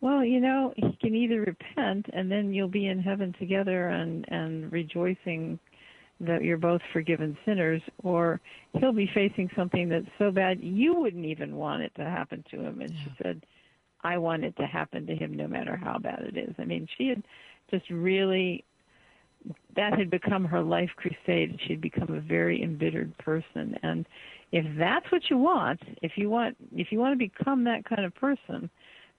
well, 0.00 0.24
you 0.24 0.40
know, 0.40 0.72
he 0.76 0.96
can 1.00 1.14
either 1.14 1.40
repent 1.40 2.06
and 2.12 2.30
then 2.30 2.52
you'll 2.52 2.68
be 2.68 2.86
in 2.86 3.00
heaven 3.00 3.34
together 3.38 3.88
and 3.88 4.24
and 4.28 4.70
rejoicing 4.72 5.58
that 6.20 6.42
you're 6.42 6.58
both 6.58 6.80
forgiven 6.92 7.36
sinners, 7.44 7.82
or 8.02 8.40
he'll 8.78 8.92
be 8.92 9.10
facing 9.14 9.50
something 9.54 9.88
that's 9.88 10.08
so 10.18 10.30
bad 10.30 10.58
you 10.60 10.94
wouldn't 10.94 11.24
even 11.24 11.56
want 11.56 11.82
it 11.82 11.92
to 11.96 12.04
happen 12.04 12.44
to 12.50 12.60
him. 12.60 12.80
And 12.80 12.90
she 12.90 13.12
said, 13.22 13.46
I 14.02 14.18
want 14.18 14.44
it 14.44 14.56
to 14.56 14.66
happen 14.66 15.06
to 15.06 15.14
him 15.14 15.34
no 15.34 15.46
matter 15.46 15.76
how 15.76 15.98
bad 15.98 16.20
it 16.20 16.36
is. 16.36 16.54
I 16.58 16.64
mean, 16.64 16.88
she 16.96 17.08
had 17.08 17.22
just 17.70 17.88
really 17.90 18.64
that 19.76 19.96
had 19.96 20.10
become 20.10 20.44
her 20.44 20.62
life 20.62 20.90
crusade. 20.96 21.60
She'd 21.66 21.80
become 21.80 22.12
a 22.12 22.20
very 22.20 22.62
embittered 22.62 23.16
person 23.18 23.78
and 23.82 24.06
if 24.50 24.64
that's 24.78 25.10
what 25.12 25.28
you 25.28 25.36
want, 25.36 25.80
if 26.02 26.12
you 26.16 26.30
want 26.30 26.56
if 26.74 26.90
you 26.90 26.98
want 26.98 27.12
to 27.12 27.18
become 27.18 27.64
that 27.64 27.84
kind 27.84 28.04
of 28.04 28.14
person 28.14 28.70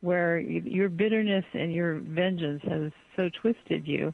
where 0.02 0.40
your 0.40 0.90
bitterness 0.90 1.46
and 1.54 1.74
your 1.74 2.00
vengeance 2.00 2.62
has 2.68 2.92
so 3.16 3.30
twisted 3.42 3.86
you 3.88 4.14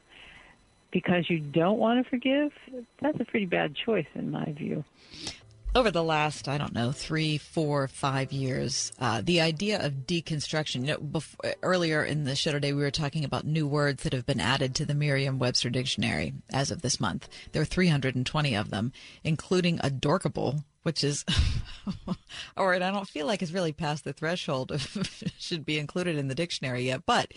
because 0.92 1.28
you 1.28 1.40
don't 1.40 1.78
want 1.78 2.02
to 2.02 2.10
forgive, 2.10 2.52
that's 3.00 3.20
a 3.20 3.24
pretty 3.24 3.46
bad 3.46 3.74
choice 3.74 4.06
in 4.14 4.30
my 4.30 4.52
view 4.52 4.84
over 5.76 5.90
the 5.90 6.02
last, 6.02 6.48
I 6.48 6.56
don't 6.56 6.72
know, 6.72 6.90
three, 6.90 7.36
four, 7.36 7.86
five 7.86 8.32
years, 8.32 8.92
uh, 8.98 9.20
the 9.22 9.42
idea 9.42 9.84
of 9.84 10.06
deconstruction. 10.06 10.80
You 10.80 10.94
know, 10.94 10.98
before, 10.98 11.52
earlier 11.62 12.02
in 12.02 12.24
the 12.24 12.34
show 12.34 12.52
today, 12.52 12.72
we 12.72 12.80
were 12.80 12.90
talking 12.90 13.26
about 13.26 13.44
new 13.44 13.66
words 13.66 14.02
that 14.02 14.14
have 14.14 14.24
been 14.24 14.40
added 14.40 14.74
to 14.76 14.86
the 14.86 14.94
Merriam-Webster 14.94 15.68
dictionary 15.68 16.32
as 16.50 16.70
of 16.70 16.80
this 16.80 16.98
month. 16.98 17.28
There 17.52 17.60
are 17.60 17.66
320 17.66 18.54
of 18.54 18.70
them, 18.70 18.90
including 19.22 19.78
adorkable, 19.82 20.64
which 20.82 21.04
is 21.04 21.26
a 22.56 22.62
word 22.62 22.80
I 22.80 22.90
don't 22.90 23.06
feel 23.06 23.26
like 23.26 23.42
it's 23.42 23.52
really 23.52 23.72
past 23.72 24.04
the 24.04 24.14
threshold 24.14 24.72
of 24.72 25.22
should 25.38 25.66
be 25.66 25.78
included 25.78 26.16
in 26.16 26.28
the 26.28 26.34
dictionary 26.34 26.84
yet, 26.84 27.04
but 27.04 27.32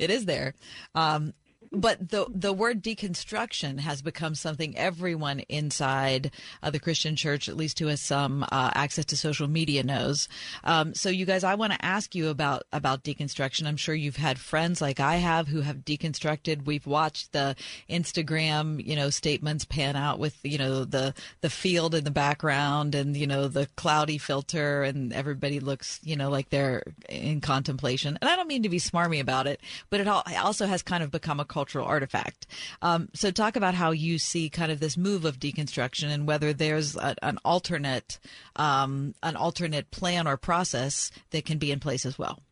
it 0.00 0.10
is 0.10 0.24
there. 0.24 0.54
Um, 0.96 1.32
but 1.74 2.10
the 2.10 2.26
the 2.30 2.52
word 2.52 2.82
deconstruction 2.82 3.80
has 3.80 4.02
become 4.02 4.34
something 4.34 4.76
everyone 4.76 5.40
inside 5.48 6.30
uh, 6.62 6.70
the 6.70 6.78
Christian 6.78 7.16
church, 7.16 7.48
at 7.48 7.56
least 7.56 7.78
who 7.78 7.88
has 7.88 8.00
some 8.00 8.44
uh, 8.44 8.70
access 8.74 9.04
to 9.06 9.16
social 9.16 9.48
media, 9.48 9.82
knows. 9.82 10.28
Um, 10.62 10.94
so, 10.94 11.08
you 11.08 11.26
guys, 11.26 11.44
I 11.44 11.54
want 11.54 11.72
to 11.72 11.84
ask 11.84 12.14
you 12.14 12.28
about 12.28 12.64
about 12.72 13.04
deconstruction. 13.04 13.66
I'm 13.66 13.76
sure 13.76 13.94
you've 13.94 14.16
had 14.16 14.38
friends 14.38 14.80
like 14.80 15.00
I 15.00 15.16
have 15.16 15.48
who 15.48 15.60
have 15.62 15.78
deconstructed. 15.78 16.64
We've 16.64 16.86
watched 16.86 17.32
the 17.32 17.56
Instagram, 17.90 18.84
you 18.84 18.96
know, 18.96 19.10
statements 19.10 19.64
pan 19.64 19.96
out 19.96 20.18
with 20.18 20.38
you 20.42 20.58
know 20.58 20.84
the 20.84 21.14
the 21.40 21.50
field 21.50 21.94
in 21.94 22.04
the 22.04 22.10
background 22.10 22.94
and 22.94 23.16
you 23.16 23.26
know 23.26 23.48
the 23.48 23.66
cloudy 23.76 24.18
filter, 24.18 24.82
and 24.82 25.12
everybody 25.12 25.60
looks 25.60 26.00
you 26.02 26.16
know 26.16 26.30
like 26.30 26.50
they're 26.50 26.82
in 27.08 27.40
contemplation. 27.40 28.18
And 28.20 28.30
I 28.30 28.36
don't 28.36 28.48
mean 28.48 28.62
to 28.62 28.68
be 28.68 28.78
smarmy 28.78 29.20
about 29.20 29.46
it, 29.46 29.60
but 29.90 30.00
it 30.00 30.08
all 30.08 30.22
also 30.38 30.66
has 30.66 30.82
kind 30.82 31.02
of 31.02 31.10
become 31.10 31.40
a 31.40 31.44
culture 31.44 31.63
cultural 31.64 31.86
artifact. 31.86 32.46
Um, 32.82 33.08
so, 33.14 33.30
talk 33.30 33.56
about 33.56 33.74
how 33.74 33.90
you 33.92 34.18
see 34.18 34.50
kind 34.50 34.70
of 34.70 34.80
this 34.80 34.98
move 34.98 35.24
of 35.24 35.38
deconstruction 35.38 36.08
and 36.12 36.28
whether 36.28 36.52
there's 36.52 36.94
a, 36.94 37.16
an 37.22 37.38
alternate 37.42 38.18
um, 38.56 39.14
an 39.22 39.34
alternate 39.34 39.90
plan 39.90 40.26
or 40.26 40.36
process 40.36 41.10
that 41.30 41.46
can 41.46 41.56
be 41.56 41.72
in 41.72 41.80
place 41.80 42.04
as 42.04 42.18
well. 42.18 42.42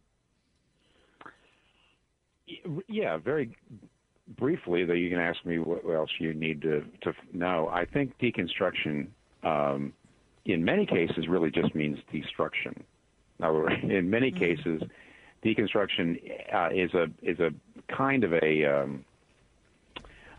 Yeah, 2.89 3.19
very 3.19 3.55
briefly, 4.39 4.85
though 4.87 4.95
you 4.95 5.11
can 5.11 5.19
ask 5.19 5.45
me 5.45 5.59
what 5.59 5.85
else 5.85 6.11
you 6.19 6.33
need 6.33 6.63
to 6.63 6.83
to 7.03 7.13
know. 7.35 7.69
I 7.69 7.85
think 7.85 8.19
deconstruction, 8.19 9.09
um, 9.43 9.93
in 10.47 10.65
many 10.65 10.87
cases, 10.87 11.29
really 11.29 11.51
just 11.51 11.75
means 11.75 11.99
destruction. 12.11 12.83
Now, 13.39 13.67
in 13.83 14.09
many 14.09 14.31
mm-hmm. 14.31 14.39
cases, 14.39 14.83
deconstruction 15.45 16.19
uh, 16.55 16.71
is 16.73 16.95
a 16.95 17.07
is 17.23 17.39
a 17.41 17.51
kind 17.97 18.25
of 18.25 18.33
a 18.35 18.65
um, 18.65 19.05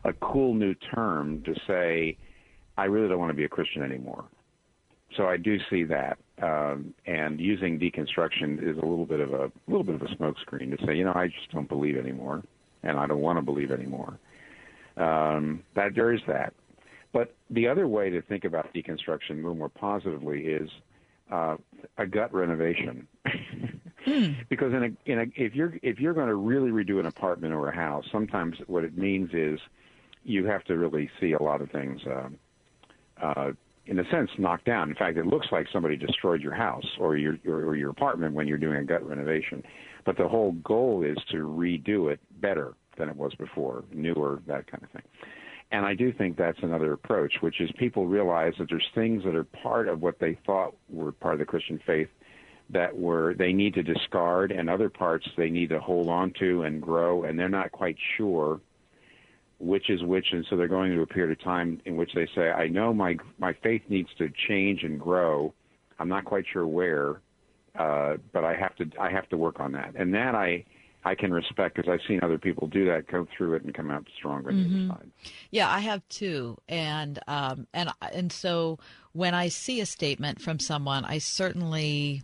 a 0.03 0.13
cool 0.13 0.53
new 0.53 0.73
term 0.73 1.41
to 1.43 1.53
say 1.67 2.17
I 2.77 2.85
really 2.85 3.07
don't 3.07 3.19
want 3.19 3.29
to 3.29 3.35
be 3.35 3.45
a 3.45 3.49
Christian 3.49 3.83
anymore. 3.83 4.25
So 5.15 5.27
I 5.27 5.37
do 5.37 5.57
see 5.69 5.83
that, 5.83 6.17
um, 6.41 6.93
and 7.05 7.39
using 7.39 7.79
deconstruction 7.79 8.57
is 8.57 8.77
a 8.77 8.85
little 8.85 9.05
bit 9.05 9.19
of 9.19 9.33
a 9.33 9.51
little 9.67 9.83
bit 9.83 9.95
of 9.95 10.01
a 10.01 10.07
smokescreen 10.15 10.75
to 10.75 10.85
say, 10.85 10.95
you 10.95 11.05
know, 11.05 11.13
I 11.13 11.27
just 11.27 11.51
don't 11.51 11.69
believe 11.69 11.97
anymore, 11.97 12.43
and 12.81 12.97
I 12.97 13.05
don't 13.05 13.19
want 13.19 13.37
to 13.37 13.43
believe 13.43 13.71
anymore. 13.71 14.17
Um, 14.97 15.63
that 15.75 15.91
there 15.95 16.13
is 16.13 16.21
that, 16.27 16.53
but 17.13 17.35
the 17.49 17.67
other 17.67 17.87
way 17.87 18.09
to 18.09 18.21
think 18.23 18.43
about 18.43 18.73
deconstruction 18.73 19.31
a 19.31 19.35
little 19.35 19.55
more 19.55 19.69
positively 19.69 20.41
is 20.45 20.69
uh, 21.31 21.57
a 21.97 22.05
gut 22.05 22.33
renovation. 22.33 23.07
Hmm. 24.05 24.31
Because 24.49 24.73
in 24.73 24.83
a, 24.83 25.11
in 25.11 25.19
a, 25.19 25.25
if 25.35 25.55
you're 25.55 25.73
if 25.81 25.99
you're 25.99 26.13
going 26.13 26.27
to 26.27 26.35
really 26.35 26.71
redo 26.71 26.99
an 26.99 27.05
apartment 27.05 27.53
or 27.53 27.69
a 27.69 27.75
house, 27.75 28.05
sometimes 28.11 28.57
what 28.67 28.83
it 28.83 28.97
means 28.97 29.29
is 29.33 29.59
you 30.23 30.45
have 30.45 30.63
to 30.65 30.77
really 30.77 31.09
see 31.19 31.33
a 31.33 31.41
lot 31.41 31.61
of 31.61 31.71
things, 31.71 32.01
uh, 32.05 32.29
uh, 33.21 33.51
in 33.85 33.99
a 33.99 34.09
sense, 34.09 34.29
knocked 34.37 34.65
down. 34.65 34.89
In 34.89 34.95
fact, 34.95 35.17
it 35.17 35.25
looks 35.25 35.47
like 35.51 35.67
somebody 35.71 35.95
destroyed 35.95 36.41
your 36.41 36.53
house 36.53 36.85
or 36.99 37.17
your, 37.17 37.37
your 37.43 37.65
or 37.65 37.75
your 37.75 37.89
apartment 37.89 38.33
when 38.33 38.47
you're 38.47 38.57
doing 38.57 38.77
a 38.77 38.83
gut 38.83 39.07
renovation. 39.07 39.63
But 40.05 40.17
the 40.17 40.27
whole 40.27 40.53
goal 40.63 41.03
is 41.03 41.17
to 41.31 41.37
redo 41.37 42.11
it 42.11 42.19
better 42.41 42.73
than 42.97 43.09
it 43.09 43.15
was 43.15 43.33
before, 43.35 43.83
newer, 43.91 44.41
that 44.47 44.67
kind 44.67 44.83
of 44.83 44.89
thing. 44.91 45.03
And 45.71 45.85
I 45.85 45.95
do 45.95 46.13
think 46.13 46.37
that's 46.37 46.59
another 46.61 46.93
approach, 46.93 47.33
which 47.41 47.59
is 47.59 47.71
people 47.79 48.05
realize 48.05 48.53
that 48.59 48.69
there's 48.69 48.87
things 48.93 49.23
that 49.23 49.35
are 49.35 49.43
part 49.43 49.87
of 49.87 50.01
what 50.01 50.19
they 50.19 50.37
thought 50.45 50.75
were 50.89 51.11
part 51.11 51.33
of 51.33 51.39
the 51.39 51.45
Christian 51.45 51.79
faith 51.85 52.09
that 52.69 52.97
were 52.97 53.33
they 53.35 53.53
need 53.53 53.73
to 53.73 53.83
discard 53.83 54.51
and 54.51 54.69
other 54.69 54.89
parts 54.89 55.27
they 55.37 55.49
need 55.49 55.69
to 55.69 55.79
hold 55.79 56.09
on 56.09 56.31
to 56.39 56.63
and 56.63 56.81
grow 56.81 57.23
and 57.23 57.37
they're 57.37 57.49
not 57.49 57.71
quite 57.71 57.97
sure 58.17 58.59
which 59.59 59.89
is 59.89 60.01
which 60.03 60.27
and 60.31 60.45
so 60.49 60.55
they're 60.55 60.67
going 60.67 60.91
through 60.91 61.03
a 61.03 61.07
period 61.07 61.37
of 61.37 61.43
time 61.43 61.81
in 61.85 61.95
which 61.95 62.11
they 62.13 62.27
say 62.35 62.51
i 62.51 62.67
know 62.67 62.93
my 62.93 63.17
my 63.37 63.53
faith 63.61 63.81
needs 63.89 64.09
to 64.17 64.29
change 64.47 64.83
and 64.83 64.99
grow 64.99 65.53
i'm 65.99 66.09
not 66.09 66.25
quite 66.25 66.45
sure 66.51 66.65
where 66.65 67.21
uh, 67.77 68.15
but 68.31 68.43
i 68.43 68.55
have 68.55 68.75
to 68.75 68.85
i 68.99 69.09
have 69.09 69.27
to 69.29 69.37
work 69.37 69.59
on 69.59 69.71
that 69.71 69.93
and 69.95 70.13
that 70.13 70.35
i 70.35 70.63
I 71.05 71.15
can 71.15 71.33
respect 71.33 71.75
because 71.75 71.91
I've 71.91 72.05
seen 72.07 72.21
other 72.23 72.37
people 72.37 72.67
do 72.67 72.85
that, 72.85 73.07
go 73.07 73.27
through 73.35 73.55
it, 73.55 73.63
and 73.63 73.73
come 73.73 73.91
out 73.91 74.07
stronger 74.15 74.51
mm-hmm. 74.51 74.87
the 74.87 74.93
other 74.93 75.01
side. 75.01 75.11
Yeah, 75.51 75.69
I 75.69 75.79
have 75.79 76.07
too, 76.07 76.57
and 76.69 77.19
um, 77.27 77.67
and 77.73 77.89
and 78.13 78.31
so 78.31 78.79
when 79.11 79.33
I 79.33 79.49
see 79.49 79.81
a 79.81 79.85
statement 79.85 80.41
from 80.41 80.59
someone, 80.59 81.03
I 81.03 81.17
certainly 81.17 82.23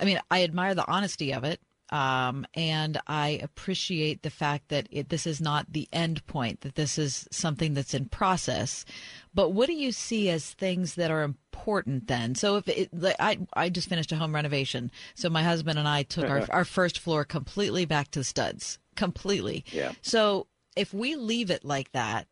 I 0.00 0.04
mean, 0.04 0.20
I 0.30 0.42
admire 0.42 0.74
the 0.74 0.86
honesty 0.86 1.32
of 1.32 1.44
it. 1.44 1.60
Um, 1.90 2.46
and 2.54 3.00
I 3.06 3.38
appreciate 3.44 4.22
the 4.22 4.30
fact 4.30 4.70
that 4.70 4.88
it, 4.90 5.08
this 5.08 5.24
is 5.24 5.40
not 5.40 5.72
the 5.72 5.88
end 5.92 6.26
point, 6.26 6.62
that 6.62 6.74
this 6.74 6.98
is 6.98 7.28
something 7.30 7.74
that's 7.74 7.94
in 7.94 8.06
process. 8.06 8.84
But 9.32 9.50
what 9.50 9.68
do 9.68 9.72
you 9.72 9.92
see 9.92 10.28
as 10.28 10.50
things 10.50 10.96
that 10.96 11.12
are 11.12 11.22
important 11.22 12.08
then? 12.08 12.34
So 12.34 12.56
if 12.56 12.68
it, 12.68 12.90
I, 13.20 13.38
I 13.54 13.68
just 13.68 13.88
finished 13.88 14.10
a 14.10 14.16
home 14.16 14.34
renovation. 14.34 14.90
So 15.14 15.30
my 15.30 15.44
husband 15.44 15.78
and 15.78 15.86
I 15.86 16.02
took 16.02 16.28
our, 16.28 16.44
our 16.50 16.64
first 16.64 16.98
floor 16.98 17.24
completely 17.24 17.84
back 17.84 18.10
to 18.10 18.18
the 18.18 18.24
studs, 18.24 18.80
completely. 18.96 19.64
Yeah. 19.70 19.92
So 20.02 20.48
if 20.74 20.92
we 20.92 21.14
leave 21.14 21.50
it 21.52 21.64
like 21.64 21.92
that, 21.92 22.26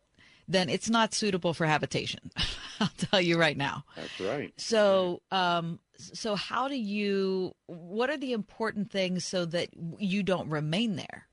then 0.47 0.69
it's 0.69 0.89
not 0.89 1.13
suitable 1.13 1.53
for 1.53 1.65
habitation. 1.65 2.31
I'll 2.79 2.89
tell 2.97 3.21
you 3.21 3.39
right 3.39 3.57
now. 3.57 3.85
That's 3.95 4.19
right. 4.19 4.53
So, 4.57 5.21
um, 5.31 5.79
so 5.97 6.35
how 6.35 6.67
do 6.67 6.75
you? 6.75 7.55
What 7.67 8.09
are 8.09 8.17
the 8.17 8.33
important 8.33 8.91
things 8.91 9.25
so 9.25 9.45
that 9.45 9.69
you 9.97 10.23
don't 10.23 10.49
remain 10.49 10.95
there? 10.95 11.27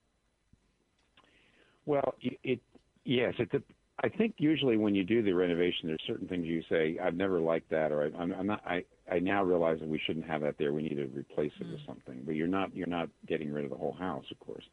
Well, 1.85 2.14
it, 2.21 2.38
it 2.45 2.61
yes, 3.04 3.35
it. 3.38 3.62
I 4.04 4.09
think 4.09 4.35
usually 4.38 4.76
when 4.76 4.95
you 4.95 5.04
do 5.04 5.23
the 5.23 5.33
renovation, 5.33 5.88
there's 5.88 6.02
certain 6.07 6.28
things 6.28 6.47
you 6.47 6.62
say, 6.69 6.99
"I've 7.02 7.14
never 7.14 7.40
liked 7.40 7.71
that," 7.71 7.92
or 7.92 8.04
"I'm, 8.19 8.33
I'm 8.33 8.47
not." 8.47 8.62
I 8.66 8.85
I 9.11 9.19
now 9.19 9.42
realize 9.42 9.81
that 9.81 9.88
we 9.88 10.00
shouldn't 10.07 10.26
have 10.26 10.42
that 10.42 10.57
there. 10.59 10.73
We 10.73 10.83
need 10.83 10.97
to 10.97 11.07
replace 11.07 11.52
it 11.61 11.66
mm. 11.66 11.73
with 11.73 11.81
something. 11.87 12.23
But 12.25 12.37
you're 12.37 12.47
not 12.47 12.75
you're 12.75 12.87
not 12.87 13.09
getting 13.26 13.52
rid 13.52 13.64
of 13.64 13.71
the 13.71 13.76
whole 13.76 13.95
house, 13.95 14.25
of 14.31 14.38
course. 14.40 14.64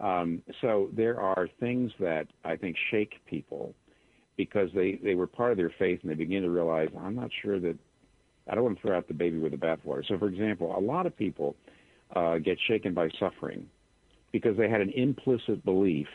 Um, 0.00 0.42
so 0.60 0.88
there 0.92 1.20
are 1.20 1.48
things 1.60 1.92
that 2.00 2.26
I 2.44 2.56
think 2.56 2.76
shake 2.90 3.20
people 3.26 3.74
because 4.36 4.70
they, 4.74 4.98
they 5.02 5.14
were 5.14 5.26
part 5.26 5.52
of 5.52 5.58
their 5.58 5.72
faith 5.78 6.00
and 6.02 6.10
they 6.10 6.14
begin 6.14 6.42
to 6.42 6.50
realize, 6.50 6.88
I'm 6.98 7.14
not 7.14 7.30
sure 7.42 7.60
that 7.60 7.76
I 8.48 8.54
don't 8.54 8.64
want 8.64 8.80
to 8.80 8.82
throw 8.82 8.96
out 8.96 9.06
the 9.06 9.14
baby 9.14 9.38
with 9.38 9.52
the 9.52 9.58
bathwater. 9.58 10.06
So, 10.06 10.18
for 10.18 10.28
example, 10.28 10.74
a 10.76 10.80
lot 10.80 11.04
of 11.04 11.16
people 11.16 11.54
uh, 12.16 12.38
get 12.38 12.58
shaken 12.66 12.94
by 12.94 13.10
suffering 13.18 13.68
because 14.32 14.56
they 14.56 14.68
had 14.68 14.80
an 14.80 14.90
implicit 14.90 15.64
belief 15.64 16.08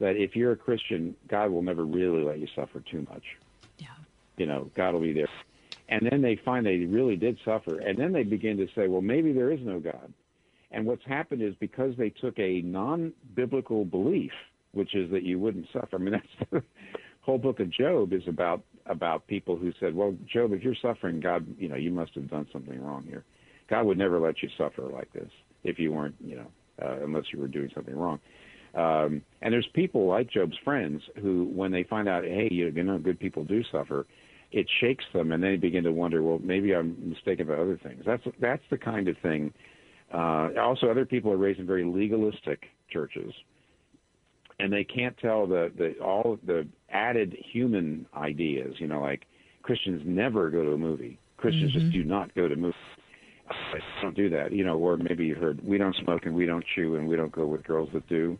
that 0.00 0.16
if 0.16 0.34
you're 0.34 0.52
a 0.52 0.56
Christian, 0.56 1.14
God 1.28 1.50
will 1.50 1.62
never 1.62 1.84
really 1.84 2.24
let 2.24 2.38
you 2.38 2.48
suffer 2.54 2.80
too 2.80 3.06
much. 3.08 3.22
Yeah. 3.78 3.86
You 4.36 4.46
know, 4.46 4.70
God 4.74 4.94
will 4.94 5.00
be 5.00 5.12
there. 5.12 5.28
And 5.88 6.06
then 6.10 6.20
they 6.20 6.36
find 6.44 6.66
they 6.66 6.78
really 6.78 7.16
did 7.16 7.38
suffer. 7.44 7.78
And 7.78 7.96
then 7.96 8.12
they 8.12 8.24
begin 8.24 8.56
to 8.56 8.66
say, 8.74 8.88
well, 8.88 9.00
maybe 9.00 9.32
there 9.32 9.52
is 9.52 9.60
no 9.62 9.78
God. 9.78 10.12
And 10.70 10.84
what's 10.86 11.04
happened 11.06 11.42
is 11.42 11.54
because 11.60 11.94
they 11.96 12.10
took 12.10 12.38
a 12.38 12.60
non 12.62 13.12
biblical 13.34 13.84
belief, 13.84 14.32
which 14.72 14.94
is 14.94 15.10
that 15.12 15.22
you 15.22 15.38
wouldn't 15.38 15.66
suffer. 15.72 15.96
I 15.96 15.98
mean, 15.98 16.12
that's 16.40 16.50
the 16.50 16.62
whole 17.20 17.38
book 17.38 17.60
of 17.60 17.70
Job 17.70 18.12
is 18.12 18.22
about 18.28 18.62
about 18.86 19.26
people 19.26 19.56
who 19.56 19.72
said, 19.80 19.94
"Well, 19.94 20.16
Job, 20.32 20.52
if 20.52 20.62
you're 20.62 20.76
suffering, 20.80 21.20
God, 21.20 21.46
you 21.58 21.68
know, 21.68 21.76
you 21.76 21.90
must 21.90 22.14
have 22.14 22.30
done 22.30 22.46
something 22.52 22.82
wrong 22.82 23.04
here. 23.04 23.24
God 23.68 23.86
would 23.86 23.98
never 23.98 24.20
let 24.20 24.42
you 24.42 24.48
suffer 24.56 24.82
like 24.82 25.12
this 25.12 25.30
if 25.64 25.78
you 25.78 25.92
weren't, 25.92 26.14
you 26.20 26.36
know, 26.36 26.46
uh, 26.82 27.04
unless 27.04 27.24
you 27.32 27.40
were 27.40 27.48
doing 27.48 27.70
something 27.74 27.96
wrong." 27.96 28.20
Um, 28.74 29.22
and 29.40 29.54
there's 29.54 29.66
people 29.72 30.06
like 30.06 30.30
Job's 30.30 30.56
friends 30.62 31.02
who, 31.22 31.44
when 31.44 31.72
they 31.72 31.82
find 31.84 32.08
out, 32.08 32.24
hey, 32.24 32.48
you 32.52 32.70
know, 32.70 32.98
good 32.98 33.18
people 33.18 33.42
do 33.42 33.64
suffer, 33.72 34.06
it 34.52 34.66
shakes 34.80 35.04
them, 35.14 35.32
and 35.32 35.42
they 35.42 35.56
begin 35.56 35.82
to 35.84 35.92
wonder, 35.92 36.22
well, 36.22 36.38
maybe 36.42 36.74
I'm 36.74 37.08
mistaken 37.08 37.46
about 37.46 37.58
other 37.58 37.80
things. 37.82 38.02
That's 38.04 38.22
that's 38.38 38.62
the 38.70 38.78
kind 38.78 39.08
of 39.08 39.16
thing 39.18 39.52
uh, 40.12 40.50
also, 40.60 40.88
other 40.88 41.04
people 41.04 41.32
are 41.32 41.36
raised 41.36 41.58
in 41.58 41.66
very 41.66 41.84
legalistic 41.84 42.66
churches, 42.90 43.32
and 44.58 44.72
they 44.72 44.84
can't 44.84 45.16
tell 45.18 45.46
the, 45.46 45.72
the 45.76 45.94
all 46.02 46.38
the 46.46 46.66
added 46.90 47.36
human 47.52 48.06
ideas. 48.16 48.74
You 48.78 48.86
know, 48.86 49.00
like 49.00 49.26
Christians 49.62 50.02
never 50.04 50.50
go 50.50 50.62
to 50.64 50.72
a 50.72 50.78
movie. 50.78 51.18
Christians 51.36 51.72
mm-hmm. 51.72 51.80
just 51.80 51.92
do 51.92 52.04
not 52.04 52.34
go 52.34 52.48
to 52.48 52.56
movies. 52.56 52.74
I 53.48 54.02
don't 54.02 54.16
do 54.16 54.30
that. 54.30 54.52
You 54.52 54.64
know, 54.64 54.78
or 54.78 54.96
maybe 54.96 55.26
you 55.26 55.34
heard 55.34 55.60
we 55.64 55.78
don't 55.78 55.96
smoke 56.04 56.24
and 56.24 56.34
we 56.34 56.46
don't 56.46 56.64
chew 56.74 56.96
and 56.96 57.06
we 57.06 57.16
don't 57.16 57.32
go 57.32 57.46
with 57.46 57.64
girls 57.64 57.88
that 57.92 58.08
do. 58.08 58.38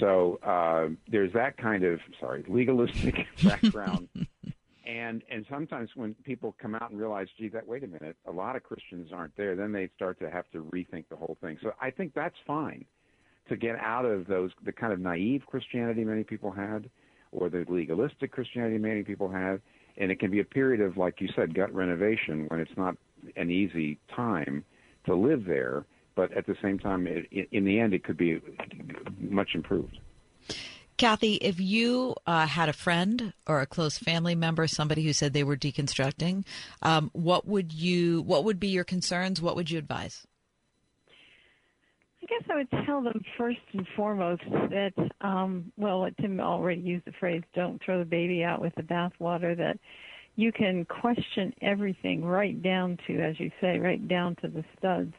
So 0.00 0.38
uh, 0.42 0.88
there's 1.10 1.32
that 1.32 1.56
kind 1.56 1.84
of 1.84 2.00
sorry 2.20 2.44
legalistic 2.48 3.26
background 3.42 4.08
and 4.88 5.22
and 5.30 5.44
sometimes 5.50 5.90
when 5.94 6.14
people 6.24 6.56
come 6.60 6.74
out 6.74 6.90
and 6.90 6.98
realize, 6.98 7.28
gee, 7.38 7.48
that 7.50 7.66
wait 7.66 7.84
a 7.84 7.86
minute, 7.86 8.16
a 8.26 8.32
lot 8.32 8.56
of 8.56 8.62
Christians 8.62 9.10
aren't 9.12 9.36
there, 9.36 9.54
then 9.54 9.70
they 9.70 9.90
start 9.94 10.18
to 10.20 10.30
have 10.30 10.50
to 10.52 10.64
rethink 10.64 11.04
the 11.10 11.16
whole 11.16 11.36
thing. 11.42 11.58
So 11.62 11.72
I 11.80 11.90
think 11.90 12.14
that's 12.14 12.34
fine 12.46 12.84
to 13.50 13.56
get 13.56 13.76
out 13.76 14.06
of 14.06 14.26
those 14.26 14.50
the 14.64 14.72
kind 14.72 14.92
of 14.92 14.98
naive 14.98 15.42
Christianity 15.46 16.04
many 16.04 16.24
people 16.24 16.50
had, 16.50 16.88
or 17.32 17.50
the 17.50 17.66
legalistic 17.68 18.32
Christianity 18.32 18.78
many 18.78 19.02
people 19.02 19.30
have, 19.30 19.60
and 19.98 20.10
it 20.10 20.18
can 20.18 20.30
be 20.30 20.40
a 20.40 20.44
period 20.44 20.80
of, 20.80 20.96
like 20.96 21.20
you 21.20 21.28
said, 21.36 21.54
gut 21.54 21.72
renovation 21.74 22.46
when 22.48 22.58
it's 22.58 22.76
not 22.76 22.96
an 23.36 23.50
easy 23.50 23.98
time 24.16 24.64
to 25.04 25.14
live 25.14 25.44
there, 25.44 25.84
but 26.16 26.32
at 26.32 26.46
the 26.46 26.56
same 26.62 26.78
time, 26.78 27.06
it, 27.06 27.48
in 27.52 27.64
the 27.64 27.78
end, 27.78 27.92
it 27.92 28.04
could 28.04 28.16
be 28.16 28.40
much 29.20 29.50
improved. 29.54 29.98
Kathy, 30.98 31.34
if 31.36 31.60
you 31.60 32.16
uh, 32.26 32.46
had 32.46 32.68
a 32.68 32.72
friend 32.72 33.32
or 33.46 33.60
a 33.60 33.66
close 33.66 33.96
family 33.96 34.34
member, 34.34 34.66
somebody 34.66 35.04
who 35.04 35.12
said 35.12 35.32
they 35.32 35.44
were 35.44 35.56
deconstructing, 35.56 36.44
um, 36.82 37.10
what 37.14 37.46
would 37.46 37.72
you? 37.72 38.20
What 38.22 38.44
would 38.44 38.58
be 38.58 38.68
your 38.68 38.84
concerns? 38.84 39.40
What 39.40 39.54
would 39.54 39.70
you 39.70 39.78
advise? 39.78 40.26
I 42.20 42.26
guess 42.26 42.42
I 42.50 42.56
would 42.56 42.84
tell 42.84 43.00
them 43.00 43.22
first 43.38 43.60
and 43.72 43.86
foremost 43.96 44.42
that, 44.50 44.92
um, 45.20 45.72
well, 45.76 46.06
Tim 46.20 46.40
already 46.40 46.80
used 46.80 47.04
the 47.04 47.12
phrase 47.12 47.42
"don't 47.54 47.80
throw 47.82 48.00
the 48.00 48.04
baby 48.04 48.42
out 48.42 48.60
with 48.60 48.74
the 48.74 48.82
bathwater." 48.82 49.56
That 49.56 49.78
you 50.34 50.50
can 50.50 50.84
question 50.84 51.54
everything 51.62 52.24
right 52.24 52.60
down 52.60 52.98
to, 53.06 53.20
as 53.20 53.38
you 53.38 53.52
say, 53.60 53.78
right 53.78 54.06
down 54.08 54.34
to 54.42 54.48
the 54.48 54.64
studs, 54.76 55.14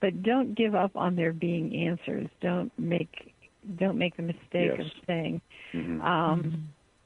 but 0.00 0.24
don't 0.24 0.56
give 0.56 0.74
up 0.74 0.96
on 0.96 1.14
there 1.14 1.32
being 1.32 1.88
answers. 1.88 2.28
Don't 2.40 2.72
make 2.76 3.33
don't 3.76 3.98
make 3.98 4.16
the 4.16 4.22
mistake 4.22 4.72
yes. 4.76 4.80
of 4.80 4.86
saying, 5.06 5.40
mm-hmm. 5.72 6.00
Um, 6.00 6.42
mm-hmm. 6.42 6.60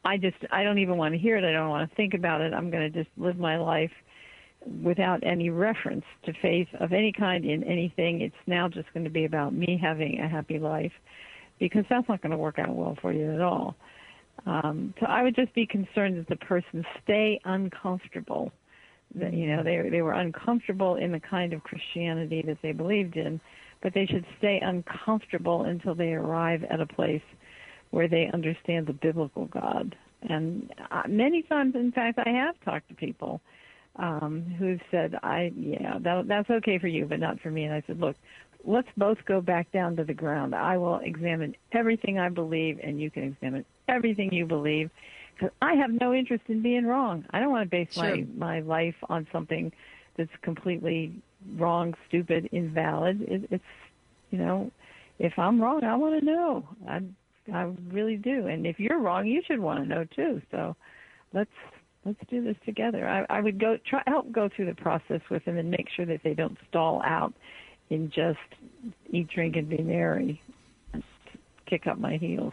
"I 0.04 0.16
just 0.16 0.36
I 0.50 0.62
don't 0.64 0.78
even 0.78 0.96
want 0.96 1.14
to 1.14 1.18
hear 1.18 1.36
it. 1.36 1.44
I 1.44 1.52
don't 1.52 1.68
want 1.68 1.88
to 1.88 1.96
think 1.96 2.14
about 2.14 2.40
it. 2.40 2.52
I'm 2.52 2.70
going 2.70 2.92
to 2.92 3.04
just 3.04 3.10
live 3.16 3.38
my 3.38 3.56
life." 3.56 3.92
without 4.82 5.20
any 5.24 5.50
reference 5.50 6.04
to 6.24 6.32
faith 6.42 6.68
of 6.80 6.92
any 6.92 7.12
kind 7.12 7.44
in 7.44 7.62
anything. 7.64 8.20
It's 8.20 8.34
now 8.46 8.68
just 8.68 8.92
going 8.92 9.04
to 9.04 9.10
be 9.10 9.24
about 9.24 9.54
me 9.54 9.78
having 9.80 10.18
a 10.18 10.28
happy 10.28 10.58
life 10.58 10.92
because 11.58 11.84
that's 11.88 12.08
not 12.08 12.22
going 12.22 12.32
to 12.32 12.38
work 12.38 12.58
out 12.58 12.74
well 12.74 12.96
for 13.00 13.12
you 13.12 13.32
at 13.32 13.40
all. 13.40 13.76
Um, 14.46 14.94
so 15.00 15.06
I 15.06 15.22
would 15.22 15.34
just 15.34 15.52
be 15.54 15.66
concerned 15.66 16.18
that 16.18 16.28
the 16.28 16.36
person 16.36 16.84
stay 17.02 17.40
uncomfortable. 17.44 18.52
That 19.14 19.32
you 19.32 19.48
know 19.48 19.62
they 19.62 19.88
they 19.88 20.02
were 20.02 20.12
uncomfortable 20.12 20.96
in 20.96 21.12
the 21.12 21.20
kind 21.20 21.52
of 21.54 21.62
Christianity 21.62 22.42
that 22.46 22.58
they 22.62 22.72
believed 22.72 23.16
in, 23.16 23.40
but 23.80 23.94
they 23.94 24.06
should 24.06 24.24
stay 24.38 24.60
uncomfortable 24.60 25.62
until 25.62 25.94
they 25.94 26.12
arrive 26.12 26.64
at 26.64 26.80
a 26.80 26.86
place 26.86 27.22
where 27.90 28.08
they 28.08 28.30
understand 28.32 28.86
the 28.86 28.92
biblical 28.92 29.46
God. 29.46 29.96
And 30.22 30.72
uh, 30.90 31.02
many 31.08 31.42
times, 31.42 31.74
in 31.74 31.92
fact, 31.92 32.18
I 32.24 32.30
have 32.30 32.56
talked 32.64 32.88
to 32.88 32.94
people 32.94 33.40
um, 33.96 34.42
who've 34.58 34.80
said, 34.90 35.16
"I, 35.22 35.52
yeah, 35.56 35.98
that, 36.00 36.28
that's 36.28 36.50
okay 36.50 36.78
for 36.78 36.88
you, 36.88 37.06
but 37.06 37.20
not 37.20 37.40
for 37.40 37.50
me." 37.50 37.64
And 37.64 37.74
I 37.74 37.82
said, 37.86 38.00
"Look, 38.00 38.16
let's 38.64 38.88
both 38.96 39.18
go 39.26 39.40
back 39.40 39.70
down 39.72 39.96
to 39.96 40.04
the 40.04 40.14
ground. 40.14 40.54
I 40.54 40.76
will 40.76 40.98
examine 40.98 41.54
everything 41.72 42.18
I 42.18 42.28
believe, 42.28 42.80
and 42.82 43.00
you 43.00 43.10
can 43.10 43.24
examine 43.24 43.64
everything 43.88 44.32
you 44.32 44.46
believe." 44.46 44.90
Because 45.34 45.54
I 45.62 45.74
have 45.74 45.92
no 45.92 46.12
interest 46.12 46.44
in 46.48 46.62
being 46.62 46.84
wrong. 46.84 47.24
I 47.30 47.38
don't 47.38 47.50
want 47.50 47.64
to 47.64 47.70
base 47.70 47.92
sure. 47.92 48.02
my 48.02 48.26
my 48.36 48.60
life 48.60 48.96
on 49.08 49.26
something 49.32 49.72
that's 50.16 50.30
completely 50.42 51.12
wrong, 51.56 51.94
stupid, 52.08 52.48
invalid. 52.52 53.22
It, 53.22 53.48
it's 53.50 53.64
you 54.30 54.38
know, 54.38 54.70
if 55.18 55.38
I'm 55.38 55.60
wrong, 55.60 55.84
I 55.84 55.96
want 55.96 56.20
to 56.20 56.24
know. 56.24 56.68
I 56.88 57.02
I 57.52 57.72
really 57.90 58.16
do. 58.16 58.46
And 58.46 58.66
if 58.66 58.78
you're 58.78 58.98
wrong, 58.98 59.26
you 59.26 59.42
should 59.46 59.60
want 59.60 59.82
to 59.82 59.88
know 59.88 60.04
too. 60.04 60.42
So 60.50 60.76
let's 61.32 61.50
let's 62.04 62.18
do 62.30 62.42
this 62.42 62.56
together. 62.64 63.08
I, 63.08 63.26
I 63.28 63.40
would 63.40 63.58
go 63.58 63.78
try 63.88 64.02
help 64.06 64.30
go 64.32 64.48
through 64.54 64.66
the 64.66 64.74
process 64.74 65.20
with 65.30 65.44
them 65.44 65.56
and 65.56 65.70
make 65.70 65.88
sure 65.94 66.06
that 66.06 66.22
they 66.22 66.34
don't 66.34 66.58
stall 66.68 67.02
out 67.04 67.34
in 67.90 68.10
just 68.10 68.38
eat, 69.10 69.28
drink, 69.28 69.56
and 69.56 69.68
be 69.68 69.78
merry, 69.78 70.40
and 70.92 71.02
kick 71.66 71.86
up 71.86 71.98
my 71.98 72.16
heels. 72.16 72.52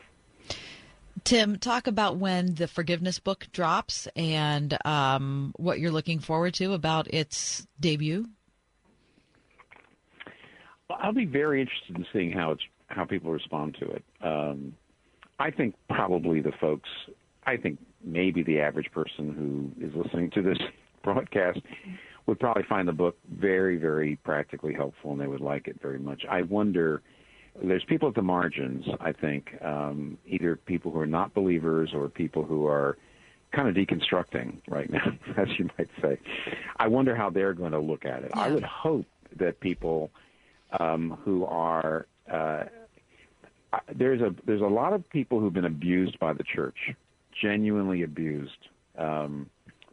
Tim, 1.23 1.57
talk 1.57 1.87
about 1.87 2.17
when 2.17 2.53
the 2.55 2.67
forgiveness 2.67 3.19
book 3.19 3.47
drops 3.51 4.07
and 4.15 4.77
um, 4.85 5.53
what 5.57 5.79
you're 5.79 5.91
looking 5.91 6.19
forward 6.19 6.53
to 6.55 6.73
about 6.73 7.11
its 7.13 7.65
debut. 7.79 8.27
I'll 10.89 11.13
be 11.13 11.25
very 11.25 11.61
interested 11.61 11.97
in 11.97 12.05
seeing 12.13 12.31
how 12.31 12.51
it's 12.51 12.63
how 12.87 13.05
people 13.05 13.31
respond 13.31 13.75
to 13.79 13.89
it. 13.89 14.03
Um, 14.21 14.73
I 15.39 15.51
think 15.51 15.75
probably 15.89 16.41
the 16.41 16.51
folks. 16.61 16.89
I 17.45 17.57
think 17.57 17.79
maybe 18.03 18.43
the 18.43 18.59
average 18.59 18.91
person 18.91 19.33
who 19.33 19.85
is 19.85 19.93
listening 19.95 20.31
to 20.31 20.41
this 20.41 20.57
broadcast 21.03 21.59
would 22.25 22.39
probably 22.39 22.63
find 22.63 22.87
the 22.87 22.93
book 22.93 23.17
very, 23.31 23.77
very 23.77 24.15
practically 24.17 24.73
helpful, 24.73 25.11
and 25.11 25.21
they 25.21 25.27
would 25.27 25.41
like 25.41 25.67
it 25.67 25.79
very 25.81 25.99
much. 25.99 26.23
I 26.29 26.43
wonder. 26.43 27.01
There's 27.63 27.85
people 27.85 28.09
at 28.09 28.15
the 28.15 28.21
margins. 28.21 28.85
I 28.99 29.13
think 29.13 29.53
um, 29.63 30.17
either 30.27 30.57
people 30.57 30.91
who 30.91 30.99
are 30.99 31.07
not 31.07 31.33
believers 31.33 31.91
or 31.93 32.09
people 32.09 32.43
who 32.43 32.67
are 32.67 32.97
kind 33.53 33.69
of 33.69 33.75
deconstructing 33.75 34.57
right 34.67 34.91
now, 34.91 35.05
as 35.37 35.47
you 35.57 35.69
might 35.77 35.87
say. 36.01 36.19
I 36.77 36.87
wonder 36.89 37.15
how 37.15 37.29
they're 37.29 37.53
going 37.53 37.71
to 37.71 37.79
look 37.79 38.03
at 38.03 38.23
it. 38.23 38.31
Yeah. 38.35 38.41
I 38.41 38.49
would 38.49 38.63
hope 38.63 39.05
that 39.37 39.61
people 39.61 40.11
um, 40.79 41.17
who 41.23 41.45
are 41.45 42.07
uh, 42.31 42.63
there's 43.95 44.21
a 44.21 44.33
there's 44.45 44.61
a 44.61 44.65
lot 44.65 44.93
of 44.93 45.07
people 45.09 45.39
who've 45.39 45.53
been 45.53 45.65
abused 45.65 46.17
by 46.19 46.33
the 46.33 46.43
church, 46.43 46.77
genuinely 47.41 48.03
abused 48.03 48.69
um, 48.97 49.49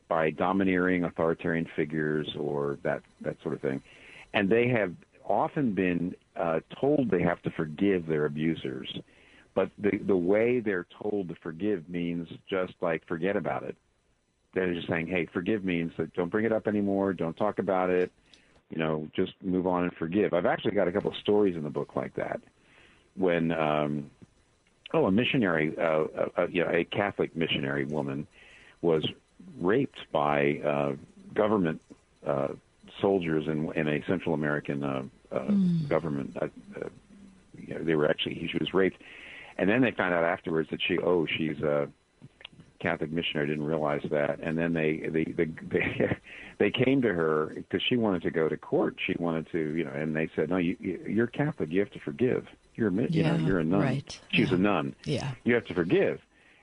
by 0.08 0.30
domineering 0.30 1.04
authoritarian 1.04 1.66
figures 1.76 2.28
or 2.38 2.78
that 2.82 3.02
that 3.22 3.36
sort 3.42 3.54
of 3.54 3.60
thing, 3.60 3.82
and 4.34 4.48
they 4.48 4.68
have 4.68 4.92
often 5.28 5.74
been 5.74 6.14
uh, 6.36 6.60
told 6.80 7.10
they 7.10 7.22
have 7.22 7.40
to 7.42 7.50
forgive 7.50 8.06
their 8.06 8.26
abusers, 8.26 8.92
but 9.54 9.70
the 9.78 9.98
the 10.06 10.16
way 10.16 10.60
they're 10.60 10.86
told 11.02 11.28
to 11.28 11.34
forgive 11.42 11.88
means 11.88 12.28
just 12.48 12.74
like 12.80 13.06
forget 13.06 13.36
about 13.36 13.62
it. 13.62 13.76
They're 14.54 14.74
just 14.74 14.88
saying, 14.88 15.06
"Hey, 15.06 15.26
forgive 15.32 15.64
means 15.64 15.92
that 15.96 16.12
don't 16.14 16.30
bring 16.30 16.44
it 16.44 16.52
up 16.52 16.66
anymore, 16.66 17.12
don't 17.12 17.36
talk 17.36 17.58
about 17.58 17.90
it, 17.90 18.12
you 18.72 18.78
know, 18.78 19.06
just 19.14 19.32
move 19.42 19.66
on 19.66 19.84
and 19.84 19.92
forgive." 19.92 20.32
I've 20.32 20.46
actually 20.46 20.72
got 20.72 20.88
a 20.88 20.92
couple 20.92 21.10
of 21.10 21.16
stories 21.18 21.54
in 21.54 21.62
the 21.62 21.70
book 21.70 21.94
like 21.94 22.14
that. 22.14 22.40
When 23.14 23.52
um, 23.52 24.10
oh, 24.92 25.06
a 25.06 25.12
missionary, 25.12 25.74
uh, 25.78 26.04
a, 26.36 26.48
you 26.50 26.64
know, 26.64 26.70
a 26.70 26.84
Catholic 26.84 27.36
missionary 27.36 27.84
woman 27.84 28.26
was 28.80 29.06
raped 29.60 29.98
by 30.12 30.60
uh, 30.64 30.92
government 31.34 31.80
uh, 32.26 32.48
soldiers 33.00 33.46
in, 33.46 33.72
in 33.72 33.88
a 33.88 34.04
Central 34.06 34.34
American 34.34 34.82
uh, 34.82 35.02
uh, 35.30 35.38
mm. 35.40 35.88
government. 35.88 36.36
Uh, 36.40 36.46
uh, 36.76 36.88
you 37.58 37.74
know, 37.74 37.84
they 37.84 37.94
were 37.94 38.08
actually 38.08 38.48
she 38.50 38.58
was 38.58 38.72
raped, 38.74 39.00
and 39.58 39.68
then 39.68 39.82
they 39.82 39.90
found 39.90 40.14
out 40.14 40.24
afterwards 40.24 40.68
that 40.70 40.80
she 40.86 40.98
oh 40.98 41.26
she's 41.26 41.60
a 41.60 41.88
Catholic 42.82 43.12
missionary. 43.12 43.48
Didn't 43.48 43.64
realize 43.64 44.02
that, 44.10 44.40
and 44.40 44.58
then 44.58 44.72
they 44.72 44.96
they 45.08 45.24
they 45.24 45.44
they, 45.44 46.16
they 46.58 46.70
came 46.70 47.00
to 47.02 47.12
her 47.12 47.52
because 47.54 47.82
she 47.88 47.96
wanted 47.96 48.22
to 48.22 48.30
go 48.30 48.48
to 48.48 48.56
court. 48.56 48.96
She 49.06 49.14
wanted 49.18 49.50
to 49.52 49.76
you 49.76 49.84
know, 49.84 49.92
and 49.92 50.14
they 50.14 50.28
said 50.34 50.50
no, 50.50 50.56
you 50.56 50.76
you're 50.80 51.26
Catholic. 51.26 51.70
You 51.70 51.80
have 51.80 51.90
to 51.92 52.00
forgive. 52.00 52.46
You're 52.74 52.88
a 52.88 52.92
you 52.92 53.08
yeah, 53.10 53.36
know 53.36 53.46
you're 53.46 53.60
a 53.60 53.64
nun. 53.64 53.80
Right. 53.80 54.20
She's 54.32 54.50
yeah. 54.50 54.56
a 54.56 54.58
nun. 54.58 54.94
Yeah. 55.04 55.30
You 55.44 55.54
have 55.54 55.66
to 55.66 55.74
forgive. 55.74 56.20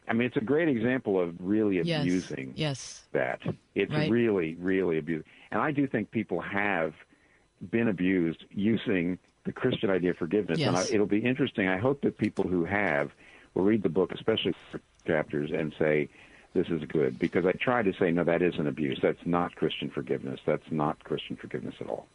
I 0.08 0.14
mean, 0.14 0.26
it's 0.26 0.38
a 0.38 0.42
great 0.42 0.68
example 0.68 1.20
of 1.20 1.36
really 1.40 1.80
abusing 1.80 2.54
yes. 2.56 3.04
that. 3.12 3.42
It's 3.76 3.94
right. 3.94 4.10
really, 4.10 4.56
really 4.56 4.98
abusing. 4.98 5.26
And 5.52 5.62
I 5.62 5.72
do 5.72 5.86
think 5.86 6.10
people 6.10 6.42
have 6.42 6.96
been 7.70 7.88
abused 7.88 8.44
using 8.50 9.20
the 9.46 9.52
Christian 9.52 9.92
idea 9.92 10.12
of 10.12 10.18
forgiveness. 10.18 10.58
Yes. 10.58 10.68
And 10.68 10.78
I, 10.78 10.82
it'll 10.92 11.06
be 11.06 11.20
interesting. 11.20 11.68
I 11.68 11.78
hope 11.78 12.02
that 12.02 12.18
people 12.18 12.48
who 12.48 12.66
have 12.66 13.12
will 13.54 13.64
read 13.64 13.84
the 13.84 13.90
book, 13.90 14.12
especially 14.12 14.56
chapters, 15.06 15.52
and 15.52 15.74
say, 15.80 16.10
this 16.54 16.68
is 16.68 16.84
good. 16.86 17.20
Because 17.20 17.46
I 17.46 17.52
try 17.52 17.84
to 17.84 17.94
say, 17.94 18.12
no, 18.12 18.24
that 18.24 18.42
isn't 18.42 18.68
abuse. 18.68 19.00
That's 19.02 19.24
not 19.26 19.56
Christian 19.56 19.90
forgiveness. 19.90 20.40
That's 20.46 20.64
not 20.72 21.04
Christian 21.04 21.36
forgiveness 21.36 21.76
at 21.80 21.88
all. 21.88 22.08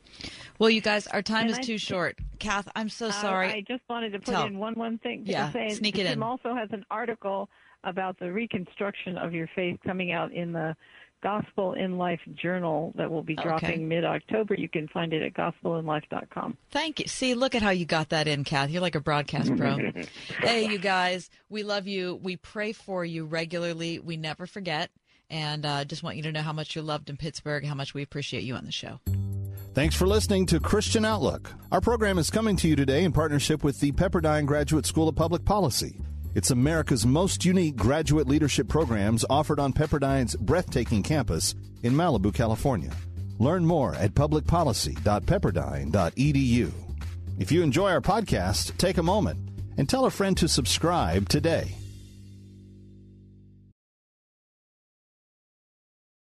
Well, 0.58 0.70
you 0.70 0.80
guys, 0.80 1.06
our 1.08 1.22
time 1.22 1.42
and 1.42 1.50
is 1.50 1.58
I, 1.58 1.62
too 1.62 1.78
short. 1.78 2.18
Kath, 2.38 2.68
I'm 2.74 2.88
so 2.88 3.08
uh, 3.08 3.12
sorry. 3.12 3.48
I 3.48 3.64
just 3.66 3.82
wanted 3.88 4.10
to 4.10 4.18
put 4.18 4.32
Tell. 4.32 4.46
in 4.46 4.58
one 4.58 4.74
one 4.74 4.98
thing. 4.98 5.22
Yeah, 5.24 5.52
say, 5.52 5.70
sneak 5.70 5.98
it 5.98 6.04
Tim 6.04 6.14
in. 6.14 6.22
also 6.22 6.54
has 6.54 6.68
an 6.72 6.84
article 6.90 7.48
about 7.84 8.18
the 8.18 8.32
reconstruction 8.32 9.18
of 9.18 9.32
your 9.34 9.48
faith 9.54 9.78
coming 9.84 10.10
out 10.12 10.32
in 10.32 10.52
the 10.52 10.74
Gospel 11.24 11.72
in 11.72 11.96
Life 11.96 12.20
journal 12.34 12.92
that 12.96 13.10
will 13.10 13.22
be 13.22 13.34
dropping 13.34 13.70
Okay. 13.70 13.78
mid 13.78 14.04
October. 14.04 14.54
You 14.54 14.68
can 14.68 14.86
find 14.88 15.14
it 15.14 15.22
at 15.22 15.32
gospelinlife.com. 15.32 16.58
Thank 16.70 17.00
you. 17.00 17.06
See, 17.06 17.34
look 17.34 17.54
at 17.54 17.62
how 17.62 17.70
you 17.70 17.86
got 17.86 18.10
that 18.10 18.28
in, 18.28 18.44
Kath. 18.44 18.68
You're 18.68 18.82
like 18.82 18.94
a 18.94 19.00
broadcast 19.00 19.56
pro. 19.56 19.78
hey, 20.40 20.68
you 20.70 20.78
guys, 20.78 21.30
we 21.48 21.62
love 21.62 21.86
you. 21.86 22.20
We 22.22 22.36
pray 22.36 22.72
for 22.72 23.06
you 23.06 23.24
regularly. 23.24 23.98
We 23.98 24.18
never 24.18 24.46
forget. 24.46 24.90
And 25.30 25.64
uh, 25.64 25.86
just 25.86 26.02
want 26.02 26.16
you 26.18 26.22
to 26.24 26.32
know 26.32 26.42
how 26.42 26.52
much 26.52 26.74
you're 26.74 26.84
loved 26.84 27.08
in 27.08 27.16
Pittsburgh, 27.16 27.64
how 27.64 27.74
much 27.74 27.94
we 27.94 28.02
appreciate 28.02 28.42
you 28.44 28.54
on 28.54 28.66
the 28.66 28.72
show. 28.72 29.00
Thanks 29.72 29.96
for 29.96 30.06
listening 30.06 30.44
to 30.46 30.60
Christian 30.60 31.06
Outlook. 31.06 31.50
Our 31.72 31.80
program 31.80 32.18
is 32.18 32.30
coming 32.30 32.54
to 32.58 32.68
you 32.68 32.76
today 32.76 33.02
in 33.02 33.12
partnership 33.12 33.64
with 33.64 33.80
the 33.80 33.92
Pepperdine 33.92 34.44
Graduate 34.44 34.84
School 34.86 35.08
of 35.08 35.16
Public 35.16 35.44
Policy. 35.46 36.00
It's 36.34 36.50
America's 36.50 37.06
most 37.06 37.44
unique 37.44 37.76
graduate 37.76 38.26
leadership 38.26 38.68
programs 38.68 39.24
offered 39.30 39.60
on 39.60 39.72
Pepperdine's 39.72 40.34
breathtaking 40.34 41.04
campus 41.04 41.54
in 41.84 41.94
Malibu, 41.94 42.34
California. 42.34 42.90
Learn 43.38 43.64
more 43.64 43.94
at 43.94 44.14
publicpolicy.pepperdine.edu. 44.14 46.72
If 47.38 47.52
you 47.52 47.62
enjoy 47.62 47.90
our 47.90 48.00
podcast, 48.00 48.76
take 48.78 48.98
a 48.98 49.02
moment 49.02 49.38
and 49.78 49.88
tell 49.88 50.06
a 50.06 50.10
friend 50.10 50.36
to 50.38 50.48
subscribe 50.48 51.28
today. 51.28 51.76